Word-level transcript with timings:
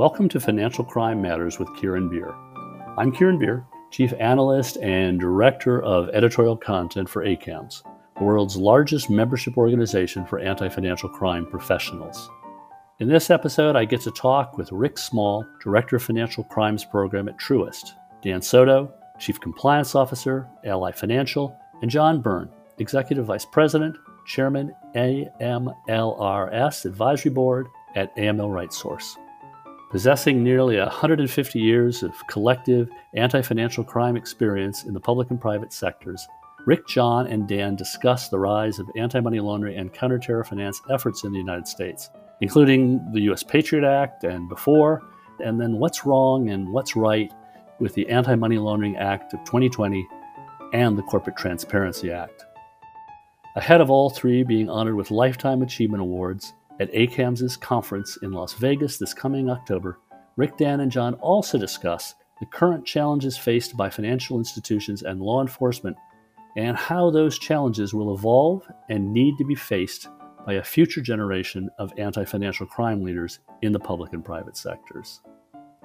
Welcome 0.00 0.30
to 0.30 0.40
Financial 0.40 0.82
Crime 0.82 1.20
Matters 1.20 1.58
with 1.58 1.68
Kieran 1.76 2.08
Beer. 2.08 2.34
I'm 2.96 3.12
Kieran 3.12 3.38
Beer, 3.38 3.66
Chief 3.90 4.14
Analyst 4.18 4.78
and 4.78 5.20
Director 5.20 5.82
of 5.82 6.08
Editorial 6.14 6.56
Content 6.56 7.06
for 7.06 7.22
ACAMS, 7.22 7.82
the 8.16 8.24
world's 8.24 8.56
largest 8.56 9.10
membership 9.10 9.58
organization 9.58 10.24
for 10.24 10.38
anti 10.38 10.70
financial 10.70 11.10
crime 11.10 11.44
professionals. 11.44 12.30
In 13.00 13.08
this 13.08 13.28
episode, 13.28 13.76
I 13.76 13.84
get 13.84 14.00
to 14.00 14.10
talk 14.12 14.56
with 14.56 14.72
Rick 14.72 14.96
Small, 14.96 15.44
Director 15.62 15.96
of 15.96 16.02
Financial 16.02 16.44
Crimes 16.44 16.82
Program 16.82 17.28
at 17.28 17.38
Truist, 17.38 17.90
Dan 18.22 18.40
Soto, 18.40 18.90
Chief 19.18 19.38
Compliance 19.38 19.94
Officer, 19.94 20.48
Ally 20.64 20.92
Financial, 20.92 21.54
and 21.82 21.90
John 21.90 22.22
Byrne, 22.22 22.48
Executive 22.78 23.26
Vice 23.26 23.44
President, 23.44 23.98
Chairman, 24.26 24.74
AMLRS 24.94 26.86
Advisory 26.86 27.32
Board 27.32 27.68
at 27.94 28.16
AML 28.16 28.48
RightSource. 28.48 29.19
Possessing 29.90 30.44
nearly 30.44 30.78
150 30.78 31.58
years 31.58 32.04
of 32.04 32.14
collective 32.28 32.88
anti 33.14 33.42
financial 33.42 33.82
crime 33.82 34.16
experience 34.16 34.84
in 34.84 34.94
the 34.94 35.00
public 35.00 35.30
and 35.30 35.40
private 35.40 35.72
sectors, 35.72 36.28
Rick, 36.64 36.86
John, 36.86 37.26
and 37.26 37.48
Dan 37.48 37.74
discuss 37.74 38.28
the 38.28 38.38
rise 38.38 38.78
of 38.78 38.88
anti 38.96 39.18
money 39.18 39.40
laundering 39.40 39.76
and 39.76 39.92
counterterror 39.92 40.46
finance 40.46 40.80
efforts 40.90 41.24
in 41.24 41.32
the 41.32 41.38
United 41.38 41.66
States, 41.66 42.08
including 42.40 43.04
the 43.12 43.22
U.S. 43.22 43.42
Patriot 43.42 43.84
Act 43.84 44.22
and 44.22 44.48
before, 44.48 45.02
and 45.44 45.60
then 45.60 45.78
what's 45.78 46.06
wrong 46.06 46.50
and 46.50 46.72
what's 46.72 46.94
right 46.94 47.32
with 47.80 47.92
the 47.94 48.08
Anti 48.08 48.36
Money 48.36 48.58
Laundering 48.58 48.96
Act 48.96 49.34
of 49.34 49.40
2020 49.40 50.06
and 50.72 50.96
the 50.96 51.02
Corporate 51.02 51.36
Transparency 51.36 52.12
Act. 52.12 52.44
Ahead 53.56 53.80
of 53.80 53.90
all 53.90 54.08
three 54.08 54.44
being 54.44 54.70
honored 54.70 54.94
with 54.94 55.10
Lifetime 55.10 55.62
Achievement 55.62 56.00
Awards, 56.00 56.52
at 56.80 56.92
ACAMS' 56.92 57.60
conference 57.60 58.18
in 58.22 58.32
Las 58.32 58.54
Vegas 58.54 58.96
this 58.96 59.14
coming 59.14 59.50
October, 59.50 60.00
Rick, 60.36 60.56
Dan, 60.56 60.80
and 60.80 60.90
John 60.90 61.14
also 61.14 61.58
discuss 61.58 62.14
the 62.40 62.46
current 62.46 62.86
challenges 62.86 63.36
faced 63.36 63.76
by 63.76 63.90
financial 63.90 64.38
institutions 64.38 65.02
and 65.02 65.20
law 65.20 65.42
enforcement 65.42 65.96
and 66.56 66.76
how 66.76 67.10
those 67.10 67.38
challenges 67.38 67.94
will 67.94 68.14
evolve 68.14 68.66
and 68.88 69.12
need 69.12 69.36
to 69.38 69.44
be 69.44 69.54
faced 69.54 70.08
by 70.46 70.54
a 70.54 70.64
future 70.64 71.02
generation 71.02 71.68
of 71.78 71.92
anti 71.98 72.24
financial 72.24 72.66
crime 72.66 73.04
leaders 73.04 73.40
in 73.62 73.72
the 73.72 73.78
public 73.78 74.14
and 74.14 74.24
private 74.24 74.56
sectors. 74.56 75.20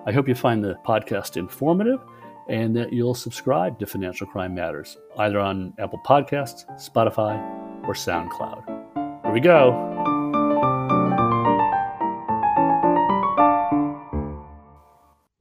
I 0.07 0.13
hope 0.13 0.27
you 0.27 0.35
find 0.35 0.63
the 0.63 0.75
podcast 0.85 1.35
informative 1.35 1.99
and 2.47 2.75
that 2.75 2.93
you'll 2.93 3.15
subscribe 3.15 3.79
to 3.79 3.87
Financial 3.87 4.27
Crime 4.27 4.53
Matters, 4.53 4.97
either 5.17 5.39
on 5.39 5.73
Apple 5.79 5.99
Podcasts, 6.05 6.65
Spotify, 6.79 7.37
or 7.87 7.93
SoundCloud. 7.93 9.23
Here 9.23 9.33
we 9.33 9.39
go. 9.39 10.14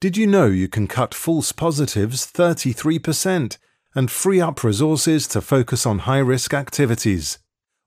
Did 0.05 0.19
you 0.19 0.27
know 0.27 0.49
you 0.49 0.69
can 0.69 0.87
cut 0.87 1.15
false 1.15 1.51
positives 1.51 2.31
33% 2.31 3.57
and 3.95 4.11
free 4.11 4.39
up 4.39 4.63
resources 4.63 5.27
to 5.29 5.41
focus 5.41 5.87
on 5.87 6.01
high 6.01 6.19
risk 6.19 6.53
activities? 6.53 7.39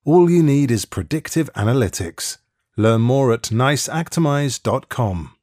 All 0.04 0.28
you 0.28 0.42
need 0.42 0.72
is 0.72 0.86
predictive 0.86 1.48
analytics. 1.54 2.40
Learn 2.76 3.02
more 3.02 3.32
at 3.34 3.44
niceactimize.com. 3.54 5.36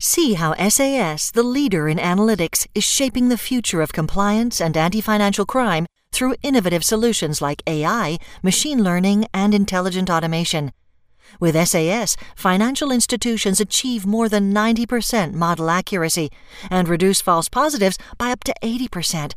See 0.00 0.34
how 0.34 0.68
SAS, 0.68 1.30
the 1.30 1.42
leader 1.42 1.88
in 1.88 1.96
analytics, 1.96 2.66
is 2.74 2.84
shaping 2.84 3.30
the 3.30 3.38
future 3.38 3.80
of 3.80 3.94
compliance 3.94 4.60
and 4.60 4.76
anti 4.76 5.00
financial 5.00 5.46
crime 5.46 5.86
through 6.10 6.34
innovative 6.42 6.84
solutions 6.84 7.40
like 7.40 7.62
AI, 7.66 8.18
machine 8.42 8.84
learning, 8.84 9.28
and 9.32 9.54
intelligent 9.54 10.10
automation. 10.10 10.72
With 11.40 11.56
SAS, 11.66 12.16
financial 12.36 12.90
institutions 12.90 13.60
achieve 13.60 14.06
more 14.06 14.28
than 14.28 14.52
90% 14.54 15.34
model 15.34 15.70
accuracy 15.70 16.30
and 16.70 16.88
reduce 16.88 17.20
false 17.20 17.48
positives 17.48 17.98
by 18.18 18.30
up 18.30 18.44
to 18.44 18.54
80%. 18.62 19.34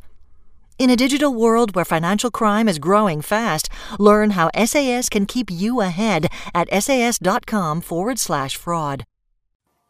In 0.78 0.90
a 0.90 0.96
digital 0.96 1.34
world 1.34 1.74
where 1.74 1.86
financial 1.86 2.30
crime 2.30 2.68
is 2.68 2.78
growing 2.78 3.22
fast, 3.22 3.70
learn 3.98 4.30
how 4.30 4.50
SAS 4.64 5.08
can 5.08 5.24
keep 5.24 5.50
you 5.50 5.80
ahead 5.80 6.28
at 6.54 6.68
sas.com 6.70 7.80
forward 7.80 8.18
slash 8.18 8.56
fraud. 8.56 9.04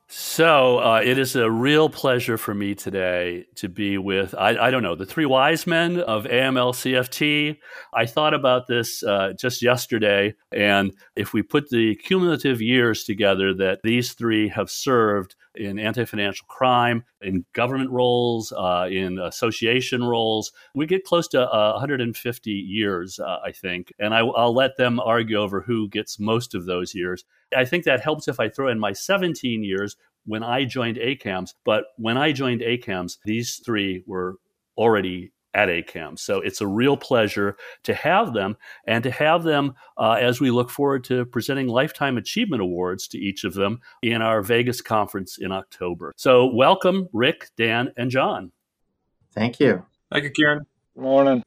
So 0.08 0.78
uh, 0.78 1.00
it 1.04 1.18
is 1.18 1.34
a 1.34 1.50
real 1.50 1.88
pleasure 1.88 2.38
for 2.38 2.54
me 2.54 2.76
today 2.76 3.46
to 3.56 3.68
be 3.68 3.98
with, 3.98 4.36
I, 4.38 4.50
I, 4.56 4.70
don't 4.70 4.84
know, 4.84 4.94
the 4.94 5.04
three 5.04 5.26
wise 5.26 5.66
men 5.66 5.98
of 5.98 6.24
AML 6.24 6.74
CFT. 6.74 7.58
I 7.92 8.06
thought 8.06 8.32
about 8.32 8.68
this 8.68 9.02
uh, 9.02 9.32
just 9.38 9.62
yesterday. 9.62 10.34
And 10.52 10.92
if 11.16 11.32
we 11.32 11.42
put 11.42 11.70
the 11.70 11.96
cumulative 11.96 12.62
years 12.62 13.02
together 13.02 13.52
that 13.54 13.80
these 13.82 14.12
three 14.12 14.48
have 14.48 14.70
served 14.70 15.34
in 15.56 15.78
anti 15.78 16.04
financial 16.04 16.46
crime, 16.48 17.04
in 17.20 17.44
government 17.52 17.90
roles, 17.90 18.52
uh, 18.52 18.88
in 18.90 19.18
association 19.18 20.04
roles. 20.04 20.52
We 20.74 20.86
get 20.86 21.04
close 21.04 21.28
to 21.28 21.48
uh, 21.48 21.72
150 21.72 22.50
years, 22.50 23.18
uh, 23.18 23.38
I 23.44 23.52
think. 23.52 23.92
And 23.98 24.14
I, 24.14 24.22
will 24.22 24.54
let 24.54 24.76
them 24.76 25.00
argue 25.00 25.38
over 25.38 25.60
who 25.60 25.88
gets 25.88 26.18
most 26.18 26.54
of 26.54 26.66
those 26.66 26.94
years. 26.94 27.24
I 27.56 27.64
think 27.64 27.84
that 27.84 28.00
helps 28.00 28.28
if 28.28 28.40
I 28.40 28.48
throw 28.48 28.68
in 28.68 28.78
my 28.78 28.92
17 28.92 29.62
years 29.62 29.96
when 30.24 30.42
I 30.42 30.64
joined 30.64 30.96
ACAMS. 30.96 31.54
But 31.64 31.84
when 31.96 32.16
I 32.16 32.32
joined 32.32 32.60
ACAMS, 32.60 33.18
these 33.24 33.60
three 33.64 34.02
were 34.06 34.36
already 34.76 35.32
at 35.56 35.70
ACAM. 35.70 36.18
So 36.18 36.40
it's 36.40 36.60
a 36.60 36.66
real 36.66 36.98
pleasure 36.98 37.56
to 37.84 37.94
have 37.94 38.34
them 38.34 38.56
and 38.86 39.02
to 39.02 39.10
have 39.10 39.42
them 39.42 39.74
uh, 39.96 40.18
as 40.20 40.38
we 40.38 40.50
look 40.50 40.68
forward 40.68 41.02
to 41.04 41.24
presenting 41.24 41.66
Lifetime 41.66 42.18
Achievement 42.18 42.60
Awards 42.60 43.08
to 43.08 43.18
each 43.18 43.42
of 43.44 43.54
them 43.54 43.80
in 44.02 44.20
our 44.20 44.42
Vegas 44.42 44.82
conference 44.82 45.38
in 45.38 45.52
October. 45.52 46.12
So 46.16 46.46
welcome, 46.46 47.08
Rick, 47.14 47.48
Dan, 47.56 47.90
and 47.96 48.10
John. 48.10 48.52
Thank 49.32 49.58
you. 49.58 49.84
Thank 50.12 50.24
you, 50.24 50.30
Kieran. 50.30 50.66
Good 50.94 51.02
morning. 51.02 51.42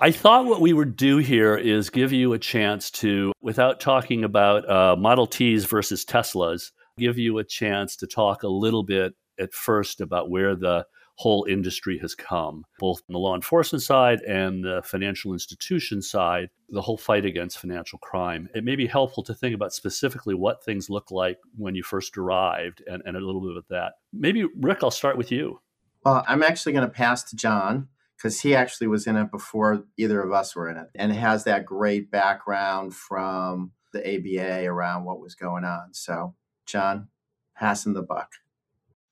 I 0.00 0.10
thought 0.10 0.46
what 0.46 0.62
we 0.62 0.72
would 0.72 0.96
do 0.96 1.18
here 1.18 1.54
is 1.58 1.90
give 1.90 2.12
you 2.12 2.32
a 2.32 2.38
chance 2.38 2.90
to, 2.92 3.32
without 3.42 3.80
talking 3.80 4.24
about 4.24 4.68
uh, 4.68 4.96
Model 4.96 5.26
Ts 5.26 5.64
versus 5.64 6.06
Teslas, 6.06 6.70
give 6.96 7.18
you 7.18 7.36
a 7.36 7.44
chance 7.44 7.96
to 7.96 8.06
talk 8.06 8.42
a 8.42 8.48
little 8.48 8.82
bit 8.82 9.12
at 9.38 9.52
first 9.52 10.00
about 10.00 10.30
where 10.30 10.56
the 10.56 10.86
whole 11.20 11.44
industry 11.44 11.98
has 11.98 12.14
come, 12.14 12.64
both 12.78 13.02
on 13.06 13.12
the 13.12 13.18
law 13.18 13.34
enforcement 13.34 13.82
side 13.82 14.22
and 14.22 14.64
the 14.64 14.80
financial 14.82 15.34
institution 15.34 16.00
side, 16.00 16.48
the 16.70 16.80
whole 16.80 16.96
fight 16.96 17.26
against 17.26 17.58
financial 17.58 17.98
crime. 17.98 18.48
It 18.54 18.64
may 18.64 18.74
be 18.74 18.86
helpful 18.86 19.22
to 19.24 19.34
think 19.34 19.54
about 19.54 19.74
specifically 19.74 20.34
what 20.34 20.64
things 20.64 20.88
look 20.88 21.10
like 21.10 21.36
when 21.58 21.74
you 21.74 21.82
first 21.82 22.16
arrived 22.16 22.82
and, 22.86 23.02
and 23.04 23.18
a 23.18 23.20
little 23.20 23.42
bit 23.42 23.58
of 23.58 23.68
that. 23.68 23.96
Maybe, 24.14 24.46
Rick, 24.62 24.78
I'll 24.82 24.90
start 24.90 25.18
with 25.18 25.30
you. 25.30 25.60
Well, 26.06 26.24
I'm 26.26 26.42
actually 26.42 26.72
going 26.72 26.88
to 26.88 26.94
pass 26.94 27.22
to 27.24 27.36
John 27.36 27.88
because 28.16 28.40
he 28.40 28.54
actually 28.54 28.86
was 28.86 29.06
in 29.06 29.16
it 29.16 29.30
before 29.30 29.84
either 29.98 30.22
of 30.22 30.32
us 30.32 30.56
were 30.56 30.70
in 30.70 30.78
it 30.78 30.88
and 30.94 31.12
has 31.12 31.44
that 31.44 31.66
great 31.66 32.10
background 32.10 32.94
from 32.94 33.72
the 33.92 34.00
ABA 34.00 34.64
around 34.64 35.04
what 35.04 35.20
was 35.20 35.34
going 35.34 35.64
on. 35.64 35.92
So, 35.92 36.34
John, 36.64 37.08
passing 37.54 37.92
the 37.92 38.02
buck. 38.02 38.30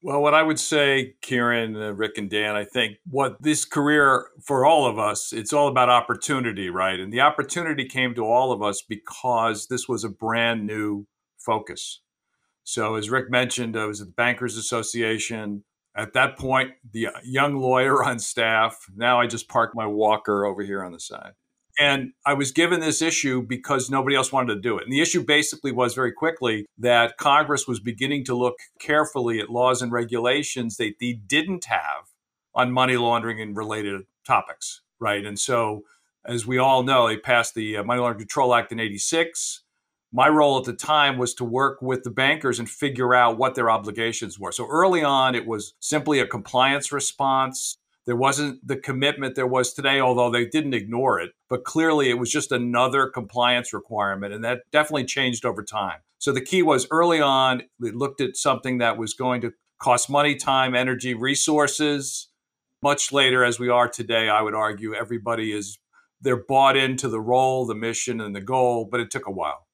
Well, 0.00 0.22
what 0.22 0.34
I 0.34 0.44
would 0.44 0.60
say, 0.60 1.14
Kieran, 1.22 1.75
uh, 1.76 1.91
Rick, 1.92 2.19
and 2.19 2.31
Dan, 2.31 2.54
I 2.54 2.64
think 2.64 2.98
what 3.04 3.36
this 3.42 3.64
career 3.64 4.28
for 4.44 4.64
all 4.64 4.86
of 4.86 4.97
us, 4.97 5.32
it's 5.32 5.53
all 5.53 5.66
about 5.66 5.88
opportunity, 5.88 6.70
right? 6.70 7.00
And 7.00 7.12
the 7.12 7.20
opportunity 7.20 7.84
came 7.84 8.14
to 8.14 8.25
all 8.25 8.53
of 8.53 8.62
us 8.62 8.81
because 8.81 9.66
this 9.66 9.88
was 9.88 10.04
a 10.04 10.08
brand 10.08 10.66
new 10.66 11.06
focus. 11.37 12.00
So, 12.62 12.94
as 12.94 13.10
Rick 13.10 13.31
mentioned, 13.31 13.76
I 13.76 13.87
was 13.87 14.00
at 14.00 14.08
the 14.08 14.12
Bankers 14.12 14.56
Association. 14.56 15.64
At 15.97 16.12
that 16.12 16.38
point, 16.38 16.72
the 16.92 17.08
young 17.25 17.56
lawyer 17.56 18.04
on 18.04 18.20
staff. 18.20 18.76
Now 18.94 19.20
I 19.20 19.26
just 19.26 19.48
park 19.48 19.72
my 19.75 19.87
walker 19.87 20.44
over 20.47 20.62
here 20.62 20.84
on 20.84 20.92
the 20.92 21.00
side. 21.00 21.32
And 21.78 22.12
I 22.26 22.34
was 22.34 22.50
given 22.50 22.80
this 22.80 23.00
issue 23.00 23.40
because 23.40 23.88
nobody 23.88 24.16
else 24.16 24.32
wanted 24.32 24.54
to 24.54 24.60
do 24.60 24.78
it. 24.78 24.84
And 24.84 24.92
the 24.92 25.00
issue 25.00 25.24
basically 25.24 25.70
was 25.70 25.94
very 25.94 26.12
quickly 26.12 26.66
that 26.76 27.16
Congress 27.19 27.69
was 27.69 27.78
beginning 27.78 28.25
to 28.25 28.34
look 28.34 28.56
carefully 28.80 29.38
at 29.38 29.48
laws 29.48 29.80
and 29.80 29.92
regulations 29.92 30.76
that 30.78 30.94
they 31.00 31.12
didn't 31.12 31.66
have 31.66 32.08
on 32.54 32.72
money 32.72 32.96
laundering 32.96 33.40
and 33.40 33.56
related 33.56 34.02
topics, 34.26 34.82
right? 34.98 35.25
And 35.25 35.38
so, 35.38 35.84
as 36.26 36.46
we 36.46 36.58
all 36.58 36.82
know, 36.82 37.06
they 37.06 37.16
passed 37.16 37.54
the 37.54 37.76
uh, 37.76 37.84
Money 37.84 38.00
Laundering 38.00 38.26
Control 38.26 38.54
Act 38.54 38.72
in 38.72 38.81
86. 38.81 39.62
My 40.12 40.28
role 40.28 40.58
at 40.58 40.64
the 40.64 40.72
time 40.72 41.16
was 41.16 41.32
to 41.34 41.44
work 41.44 41.81
with 41.81 42.02
the 42.02 42.10
bankers 42.10 42.58
and 42.58 42.69
figure 42.69 43.14
out 43.14 43.38
what 43.38 43.54
their 43.54 43.70
obligations 43.70 44.38
were. 44.38 44.52
So 44.52 44.66
early 44.69 45.04
on, 45.04 45.34
it 45.34 45.46
was 45.46 45.74
simply 45.81 46.19
a 46.19 46.26
compliance 46.26 46.90
response 46.90 47.77
there 48.08 48.16
wasn't 48.16 48.66
the 48.66 48.78
commitment 48.78 49.34
there 49.34 49.46
was 49.46 49.75
today, 49.75 50.00
although 50.00 50.31
they 50.31 50.46
didn't 50.46 50.72
ignore 50.72 51.20
it. 51.20 51.32
But 51.50 51.64
clearly, 51.64 52.08
it 52.08 52.19
was 52.19 52.32
just 52.32 52.50
another 52.50 53.06
compliance 53.06 53.75
requirement, 53.75 54.32
and 54.32 54.43
that 54.44 54.62
definitely 54.72 55.05
changed 55.05 55.44
over 55.44 55.62
time. 55.62 55.99
So 56.16 56.32
the 56.32 56.40
key 56.40 56.62
was 56.62 56.87
early 56.90 57.20
on, 57.20 57.64
we 57.78 57.90
looked 57.90 58.22
at 58.22 58.34
something 58.34 58.78
that 58.78 58.96
was 58.96 59.12
going 59.12 59.43
to 59.43 59.52
cost 59.78 60.08
money, 60.08 60.37
time, 60.37 60.75
energy, 60.75 61.12
resources. 61.12 62.31
Much 62.82 63.12
later, 63.12 63.44
as 63.44 63.60
we 63.60 63.69
are 63.69 63.90
today, 63.90 64.31
I 64.31 64.40
would 64.40 64.55
argue 64.55 64.94
everybody 64.94 65.52
is 65.52 65.78
they're 66.19 66.43
bought 66.43 66.78
into 66.78 67.10
the 67.10 67.20
role, 67.20 67.66
the 67.66 67.75
mission, 67.75 68.22
and 68.22 68.34
the 68.34 68.40
goal, 68.40 68.88
but 68.90 69.00
it 69.00 69.10
took 69.10 69.26
a 69.26 69.31
while. 69.31 69.68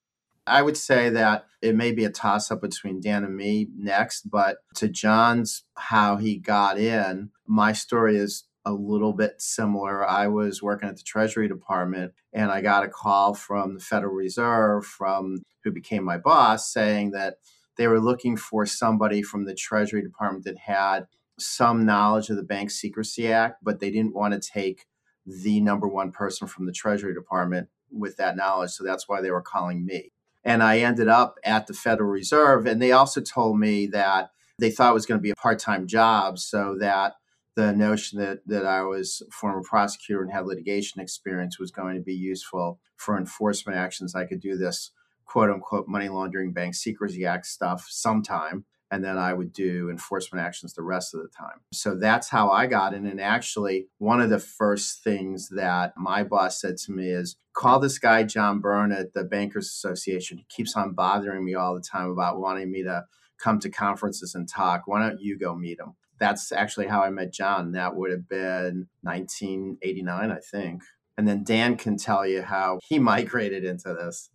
I 0.47 0.63
would 0.63 0.77
say 0.77 1.09
that 1.11 1.47
it 1.63 1.75
may 1.75 1.93
be 1.93 2.05
a 2.05 2.11
toss 2.11 2.51
up 2.51 2.61
between 2.61 3.01
Dan 3.01 3.25
and 3.25 3.37
me 3.37 3.69
next, 3.77 4.31
but 4.31 4.59
to 4.77 4.89
John's 4.89 5.65
how 5.77 6.17
he 6.17 6.37
got 6.37 6.79
in, 6.79 7.31
my 7.47 7.73
story 7.73 8.17
is 8.17 8.45
a 8.67 8.73
little 8.73 9.13
bit 9.13 9.41
similar. 9.41 10.07
I 10.07 10.29
was 10.29 10.63
working 10.63 10.89
at 10.89 10.97
the 10.97 11.03
Treasury 11.03 11.49
Department 11.49 12.13
and 12.33 12.51
I 12.51 12.61
got 12.61 12.85
a 12.85 12.89
call 12.89 13.35
from 13.35 13.75
the 13.75 13.81
Federal 13.81 14.15
Reserve 14.15 14.85
from 14.85 15.43
who 15.63 15.71
became 15.71 16.05
my 16.05 16.19
boss 16.19 16.73
saying 16.73 17.13
that 17.13 17.37
they 17.77 17.87
were 17.87 18.01
looking 18.01 18.37
for 18.37 18.67
somebody 18.67 19.23
from 19.23 19.45
the 19.45 19.55
Treasury 19.55 20.03
Department 20.03 20.45
that 20.45 20.59
had 20.59 21.07
some 21.39 21.85
knowledge 21.85 22.31
of 22.31 22.37
the 22.37 22.43
Bank 22.43 22.71
Secrecy 22.71 23.33
Act, 23.33 23.63
but 23.63 23.81
they 23.81 23.91
didn't 23.91 24.15
want 24.15 24.35
to 24.35 24.41
take 24.41 24.87
the 25.27 25.61
number 25.61 25.89
one 25.89 26.13
person 26.13 26.47
from 26.47 26.67
the 26.67 26.73
Treasury 26.73 27.15
Department 27.15 27.69
with 27.91 28.17
that 28.17 28.37
knowledge. 28.37 28.71
So 28.71 28.85
that's 28.85 29.09
why 29.09 29.21
they 29.21 29.31
were 29.31 29.43
calling 29.43 29.85
me. 29.85 30.13
And 30.45 30.63
I 30.63 30.79
ended 30.79 31.09
up 31.09 31.39
at 31.45 31.67
the 31.67 31.75
Federal 31.75 32.11
Reserve. 32.11 32.67
And 32.67 32.81
they 32.81 32.93
also 32.93 33.21
told 33.21 33.59
me 33.59 33.87
that 33.89 34.31
they 34.59 34.71
thought 34.71 34.91
it 34.91 34.95
was 34.95 35.07
going 35.07 35.19
to 35.19 35.23
be 35.23 35.31
a 35.31 35.37
part 35.37 35.59
time 35.59 35.87
job 35.87 36.39
so 36.39 36.77
that 36.81 37.15
the 37.57 37.73
notion 37.73 38.19
that, 38.19 38.41
that 38.47 38.67
I 38.67 38.83
was 38.83 39.23
a 39.27 39.31
former 39.33 39.63
prosecutor 39.63 40.23
and 40.23 40.33
had 40.33 40.47
litigation 40.47 41.01
experience 41.01 41.59
was 41.59 41.71
going 41.71 41.95
to 41.95 42.03
be 42.03 42.15
useful 42.15 42.81
for 42.97 43.17
enforcement 43.17 43.79
actions. 43.79 44.15
I 44.15 44.25
could 44.25 44.41
do 44.41 44.57
this 44.57 44.91
quote 45.25 45.51
unquote 45.51 45.89
money 45.89 46.09
laundering 46.09 46.53
bank 46.53 46.75
secrecy 46.75 47.25
act 47.25 47.47
stuff 47.47 47.87
sometime 47.89 48.65
and 48.95 49.05
then 49.05 49.19
I 49.19 49.35
would 49.35 49.53
do 49.53 49.91
enforcement 49.91 50.47
actions 50.47 50.73
the 50.73 50.85
rest 50.85 51.15
of 51.15 51.21
the 51.21 51.29
time. 51.29 51.59
So 51.73 51.97
that's 51.97 52.29
how 52.29 52.51
I 52.51 52.69
got 52.69 52.95
in. 52.95 53.07
And 53.07 53.21
actually, 53.21 53.89
one 53.99 54.21
of 54.21 54.31
the 54.31 54.39
first 54.39 55.03
things 55.03 55.49
that 55.49 55.95
my 55.97 56.23
boss 56.23 56.61
said 56.61 56.77
to 56.77 56.93
me 56.93 57.09
is 57.09 57.35
call 57.55 57.81
this 57.81 57.99
guy, 57.99 58.23
John 58.23 58.61
Byrne, 58.61 58.93
at 58.93 59.13
the 59.13 59.25
Bankers 59.25 59.67
Association. 59.67 60.39
He 60.39 60.47
keeps 60.49 60.77
on 60.77 60.93
bothering 60.93 61.45
me 61.45 61.57
all 61.57 61.75
the 61.75 61.81
time 61.81 62.09
about 62.09 62.39
wanting 62.39 62.71
me 62.71 62.85
to 62.85 63.05
come 63.37 63.59
to 63.59 63.69
conferences 63.69 64.37
and 64.37 64.49
talk. 64.49 64.83
Why 64.87 65.01
don't 65.03 65.21
you 65.21 65.37
go 65.37 65.57
meet 65.57 65.81
him? 65.81 65.95
That's 66.21 66.53
actually 66.53 66.87
how 66.87 67.03
I 67.03 67.11
met 67.11 67.33
John. 67.33 67.73
That 67.73 67.97
would 67.97 68.13
have 68.13 68.29
been 68.29 68.87
1989, 69.03 70.31
I 70.31 70.39
think. 70.39 70.85
And 71.19 71.27
then 71.27 71.43
Dan 71.43 71.77
can 71.77 71.97
tell 71.97 72.25
you 72.25 72.43
how 72.43 72.79
he 72.89 72.99
migrated 73.01 73.65
into 73.65 73.93
this. 73.93 74.31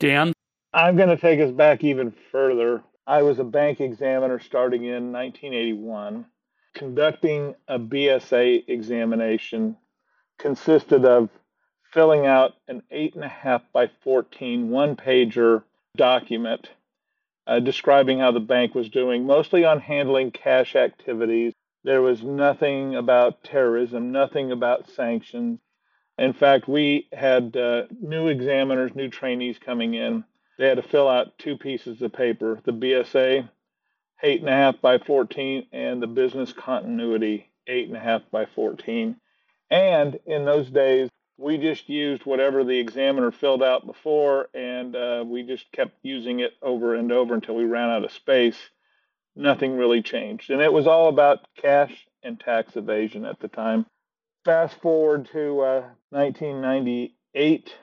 Dan? 0.00 0.32
I'm 0.72 0.96
going 0.96 1.10
to 1.10 1.16
take 1.16 1.38
us 1.38 1.52
back 1.52 1.84
even 1.84 2.12
further. 2.32 2.82
I 3.10 3.22
was 3.22 3.40
a 3.40 3.44
bank 3.44 3.80
examiner 3.80 4.38
starting 4.38 4.84
in 4.84 5.10
1981. 5.10 6.26
Conducting 6.74 7.56
a 7.66 7.76
BSA 7.76 8.68
examination 8.68 9.76
consisted 10.38 11.04
of 11.04 11.28
filling 11.92 12.26
out 12.26 12.52
an 12.68 12.84
8.5 12.92 13.62
by 13.72 13.90
14 14.04 14.70
one 14.70 14.94
pager 14.94 15.64
document 15.96 16.70
uh, 17.48 17.58
describing 17.58 18.20
how 18.20 18.30
the 18.30 18.38
bank 18.38 18.76
was 18.76 18.88
doing, 18.88 19.26
mostly 19.26 19.64
on 19.64 19.80
handling 19.80 20.30
cash 20.30 20.76
activities. 20.76 21.52
There 21.82 22.02
was 22.02 22.22
nothing 22.22 22.94
about 22.94 23.42
terrorism, 23.42 24.12
nothing 24.12 24.52
about 24.52 24.88
sanctions. 24.88 25.58
In 26.16 26.32
fact, 26.32 26.68
we 26.68 27.08
had 27.12 27.56
uh, 27.56 27.86
new 28.00 28.28
examiners, 28.28 28.94
new 28.94 29.08
trainees 29.08 29.58
coming 29.58 29.94
in 29.94 30.22
they 30.60 30.68
had 30.68 30.76
to 30.76 30.82
fill 30.82 31.08
out 31.08 31.38
two 31.38 31.56
pieces 31.56 32.02
of 32.02 32.12
paper 32.12 32.60
the 32.64 32.72
BSA, 32.72 33.48
eight 34.22 34.40
and 34.40 34.48
a 34.48 34.52
half 34.52 34.78
by 34.82 34.98
14, 34.98 35.66
and 35.72 36.02
the 36.02 36.06
business 36.06 36.52
continuity, 36.52 37.50
eight 37.66 37.88
and 37.88 37.96
a 37.96 38.00
half 38.00 38.20
by 38.30 38.44
14. 38.44 39.16
And 39.70 40.20
in 40.26 40.44
those 40.44 40.68
days, 40.68 41.08
we 41.38 41.56
just 41.56 41.88
used 41.88 42.26
whatever 42.26 42.62
the 42.62 42.78
examiner 42.78 43.32
filled 43.32 43.62
out 43.62 43.86
before, 43.86 44.50
and 44.52 44.94
uh, 44.94 45.24
we 45.26 45.44
just 45.44 45.72
kept 45.72 45.94
using 46.02 46.40
it 46.40 46.52
over 46.60 46.94
and 46.94 47.10
over 47.10 47.32
until 47.32 47.54
we 47.54 47.64
ran 47.64 47.88
out 47.88 48.04
of 48.04 48.12
space. 48.12 48.58
Nothing 49.34 49.78
really 49.78 50.02
changed. 50.02 50.50
And 50.50 50.60
it 50.60 50.74
was 50.74 50.86
all 50.86 51.08
about 51.08 51.46
cash 51.56 52.06
and 52.22 52.38
tax 52.38 52.76
evasion 52.76 53.24
at 53.24 53.40
the 53.40 53.48
time. 53.48 53.86
Fast 54.44 54.78
forward 54.82 55.26
to 55.32 55.60
uh, 55.60 55.82
1998 56.10 57.74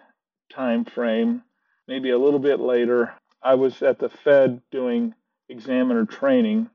time 0.52 0.86
frame 0.86 1.42
maybe 1.88 2.10
a 2.12 2.18
little 2.18 2.40
bit 2.40 2.60
later, 2.60 3.14
I 3.42 3.56
was 3.56 3.82
at 3.82 4.00
the 4.00 4.10
Fed 4.10 4.62
doing 4.72 5.14
examiner 5.50 6.06
training, 6.06 6.70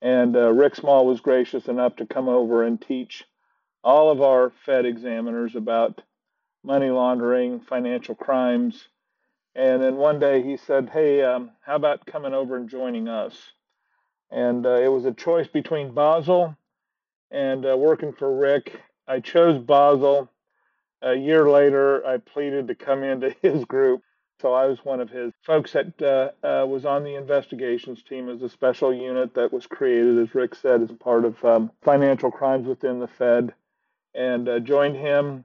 and 0.00 0.36
uh, 0.36 0.52
Rick 0.52 0.76
Small 0.76 1.06
was 1.06 1.20
gracious 1.20 1.66
enough 1.66 1.96
to 1.96 2.06
come 2.06 2.28
over 2.28 2.62
and 2.62 2.80
teach 2.80 3.24
all 3.82 4.10
of 4.10 4.20
our 4.20 4.52
Fed 4.64 4.84
examiners 4.84 5.54
about 5.56 6.02
money 6.64 6.90
laundering, 6.90 7.60
financial 7.60 8.14
crimes. 8.14 8.88
And 9.54 9.82
then 9.82 9.96
one 9.96 10.18
day 10.18 10.42
he 10.42 10.56
said, 10.56 10.90
Hey, 10.92 11.22
um, 11.22 11.52
how 11.64 11.76
about 11.76 12.04
coming 12.04 12.34
over 12.34 12.56
and 12.56 12.68
joining 12.68 13.08
us? 13.08 13.34
And 14.30 14.66
uh, 14.66 14.80
it 14.80 14.88
was 14.88 15.04
a 15.04 15.12
choice 15.12 15.46
between 15.46 15.94
Basel 15.94 16.56
and 17.30 17.64
uh, 17.64 17.76
working 17.76 18.12
for 18.12 18.36
Rick. 18.36 18.80
I 19.06 19.20
chose 19.20 19.58
Basel. 19.62 20.30
A 21.02 21.14
year 21.14 21.48
later, 21.48 22.04
I 22.04 22.18
pleaded 22.18 22.68
to 22.68 22.74
come 22.74 23.02
into 23.02 23.34
his 23.42 23.64
group. 23.64 24.02
So 24.40 24.52
I 24.52 24.66
was 24.66 24.84
one 24.84 25.00
of 25.00 25.08
his 25.08 25.32
folks 25.42 25.72
that 25.72 26.02
uh, 26.02 26.46
uh, 26.46 26.66
was 26.66 26.84
on 26.84 27.04
the 27.04 27.14
investigations 27.14 28.02
team 28.02 28.28
as 28.28 28.42
a 28.42 28.50
special 28.50 28.92
unit 28.92 29.34
that 29.34 29.52
was 29.52 29.66
created, 29.66 30.18
as 30.18 30.34
Rick 30.34 30.54
said, 30.54 30.82
as 30.82 30.92
part 30.92 31.24
of 31.24 31.42
um, 31.42 31.70
financial 31.82 32.30
crimes 32.30 32.66
within 32.66 33.00
the 33.00 33.08
Fed, 33.08 33.54
and 34.14 34.48
uh, 34.48 34.58
joined 34.58 34.96
him. 34.96 35.44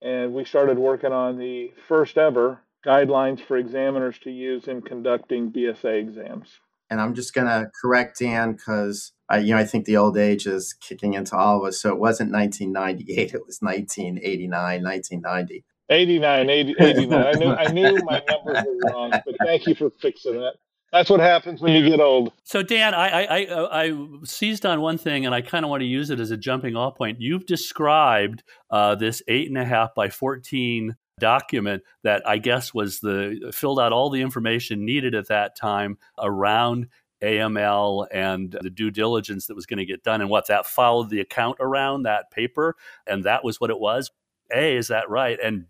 And 0.00 0.34
we 0.34 0.44
started 0.44 0.76
working 0.76 1.12
on 1.12 1.38
the 1.38 1.72
first 1.86 2.18
ever 2.18 2.60
guidelines 2.84 3.40
for 3.40 3.56
examiners 3.56 4.18
to 4.20 4.30
use 4.30 4.66
in 4.66 4.82
conducting 4.82 5.52
BSA 5.52 6.00
exams. 6.00 6.58
And 6.90 7.00
I'm 7.00 7.14
just 7.14 7.34
going 7.34 7.46
to 7.46 7.70
correct 7.80 8.18
Dan 8.18 8.52
because 8.52 9.12
I, 9.28 9.38
you 9.38 9.54
know, 9.54 9.60
I 9.60 9.64
think 9.64 9.86
the 9.86 9.96
old 9.96 10.18
age 10.18 10.46
is 10.46 10.74
kicking 10.74 11.14
into 11.14 11.36
all 11.36 11.58
of 11.58 11.64
us. 11.64 11.80
So 11.80 11.90
it 11.90 11.98
wasn't 11.98 12.32
1998; 12.32 13.34
it 13.34 13.46
was 13.46 13.58
1989, 13.60 14.82
1990. 14.82 15.64
89, 15.90 16.50
80, 16.50 16.74
89. 16.78 17.26
I 17.26 17.32
knew 17.32 17.52
I 17.52 17.72
knew 17.72 17.98
my 18.04 18.22
numbers 18.28 18.64
were 18.66 18.90
wrong, 18.90 19.10
but 19.10 19.34
thank 19.44 19.66
you 19.66 19.74
for 19.74 19.90
fixing 20.00 20.34
that. 20.34 20.54
That's 20.92 21.08
what 21.08 21.20
happens 21.20 21.62
when 21.62 21.72
you 21.72 21.88
get 21.88 22.00
old. 22.00 22.32
So, 22.44 22.62
Dan, 22.62 22.92
I 22.92 23.08
I, 23.08 23.44
I, 23.44 23.84
I 23.84 24.06
seized 24.24 24.66
on 24.66 24.80
one 24.82 24.98
thing, 24.98 25.24
and 25.24 25.34
I 25.34 25.40
kind 25.40 25.64
of 25.64 25.70
want 25.70 25.80
to 25.80 25.86
use 25.86 26.10
it 26.10 26.20
as 26.20 26.30
a 26.30 26.36
jumping 26.36 26.76
off 26.76 26.96
point. 26.96 27.20
You've 27.20 27.46
described 27.46 28.42
uh, 28.70 28.94
this 28.94 29.22
eight 29.26 29.48
and 29.48 29.56
a 29.56 29.64
half 29.64 29.94
by 29.94 30.10
fourteen 30.10 30.96
document 31.18 31.82
that 32.04 32.22
I 32.26 32.38
guess 32.38 32.74
was 32.74 33.00
the 33.00 33.52
filled 33.54 33.80
out 33.80 33.92
all 33.92 34.10
the 34.10 34.20
information 34.20 34.84
needed 34.84 35.14
at 35.14 35.28
that 35.28 35.56
time 35.56 35.96
around 36.18 36.88
AML 37.22 38.08
and 38.12 38.56
the 38.60 38.70
due 38.70 38.90
diligence 38.90 39.46
that 39.46 39.54
was 39.54 39.64
going 39.64 39.78
to 39.78 39.86
get 39.86 40.02
done, 40.02 40.20
and 40.20 40.28
what 40.28 40.48
that 40.48 40.66
followed 40.66 41.08
the 41.08 41.20
account 41.20 41.56
around 41.58 42.02
that 42.02 42.30
paper, 42.30 42.76
and 43.06 43.24
that 43.24 43.44
was 43.44 43.60
what 43.60 43.70
it 43.70 43.78
was. 43.78 44.10
A, 44.54 44.76
is 44.76 44.88
that 44.88 45.08
right? 45.08 45.38
And 45.42 45.66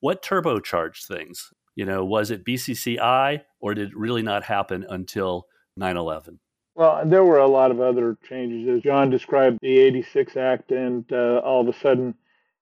What 0.00 0.22
turbocharged 0.22 1.06
things? 1.06 1.50
You 1.74 1.84
know, 1.84 2.04
was 2.04 2.30
it 2.30 2.44
BCCI 2.44 3.42
or 3.60 3.74
did 3.74 3.88
it 3.88 3.96
really 3.96 4.22
not 4.22 4.44
happen 4.44 4.84
until 4.88 5.46
9 5.76 5.96
11? 5.96 6.38
Well, 6.76 7.02
there 7.06 7.24
were 7.24 7.38
a 7.38 7.46
lot 7.46 7.70
of 7.70 7.80
other 7.80 8.16
changes. 8.28 8.68
As 8.68 8.82
John 8.82 9.10
described 9.10 9.58
the 9.62 9.78
86 9.78 10.36
Act, 10.36 10.72
and 10.72 11.04
uh, 11.12 11.38
all 11.44 11.60
of 11.60 11.68
a 11.68 11.78
sudden, 11.78 12.14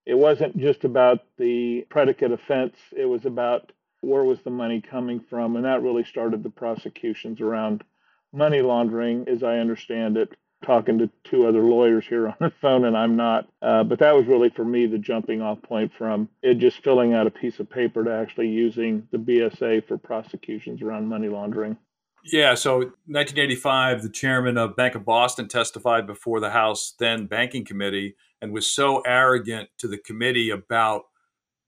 it 0.05 0.15
wasn't 0.15 0.59
just 0.59 0.85
about 0.85 1.21
the 1.39 1.87
predicate 1.89 2.33
offense, 2.33 2.77
it 2.95 3.07
was 3.07 3.25
about 3.25 3.73
where 4.01 4.25
was 4.25 4.43
the 4.43 4.51
money 4.51 4.81
coming 4.83 5.21
from. 5.31 5.57
And 5.57 5.65
that 5.65 5.83
really 5.83 6.05
started 6.05 6.43
the 6.43 6.51
prosecutions 6.51 7.41
around 7.41 7.85
money 8.33 8.61
laundering, 8.61 9.27
as 9.29 9.43
I 9.43 9.59
understand 9.59 10.17
it 10.17 10.37
talking 10.63 10.99
to 10.99 11.11
two 11.25 11.47
other 11.47 11.63
lawyers 11.63 12.05
here 12.09 12.29
on 12.29 12.37
the 12.41 12.53
phone, 12.61 12.85
and 12.85 12.97
I'm 12.97 13.17
not. 13.17 13.49
Uh, 13.61 13.85
but 13.85 13.99
that 13.99 14.15
was 14.15 14.27
really 14.27 14.51
for 14.51 14.65
me 14.65 14.87
the 14.87 14.99
jumping 14.99 15.43
off 15.43 15.61
point 15.63 15.93
from 15.97 16.29
it 16.43 16.55
just 16.55 16.83
filling 16.83 17.15
out 17.15 17.27
a 17.27 17.31
piece 17.31 17.61
of 17.61 17.69
paper 17.69 18.05
to 18.05 18.13
actually 18.13 18.49
using 18.49 19.07
the 19.11 19.19
BSA 19.19 19.87
for 19.87 19.99
prosecutions 19.99 20.83
around 20.83 21.09
money 21.09 21.29
laundering. 21.29 21.77
Yeah, 22.25 22.55
so 22.55 22.77
1985, 22.77 24.03
the 24.03 24.09
chairman 24.09 24.57
of 24.57 24.77
Bank 24.77 24.95
of 24.95 25.05
Boston 25.05 25.49
testified 25.49 26.07
before 26.07 26.39
the 26.39 26.51
House 26.51 26.95
then 26.99 27.27
banking 27.27 27.65
committee 27.65 28.15
and 28.41 28.53
was 28.53 28.73
so 28.73 29.01
arrogant 29.01 29.71
to 29.79 29.89
the 29.89 29.99
committee 29.99 30.49
about 30.49 31.03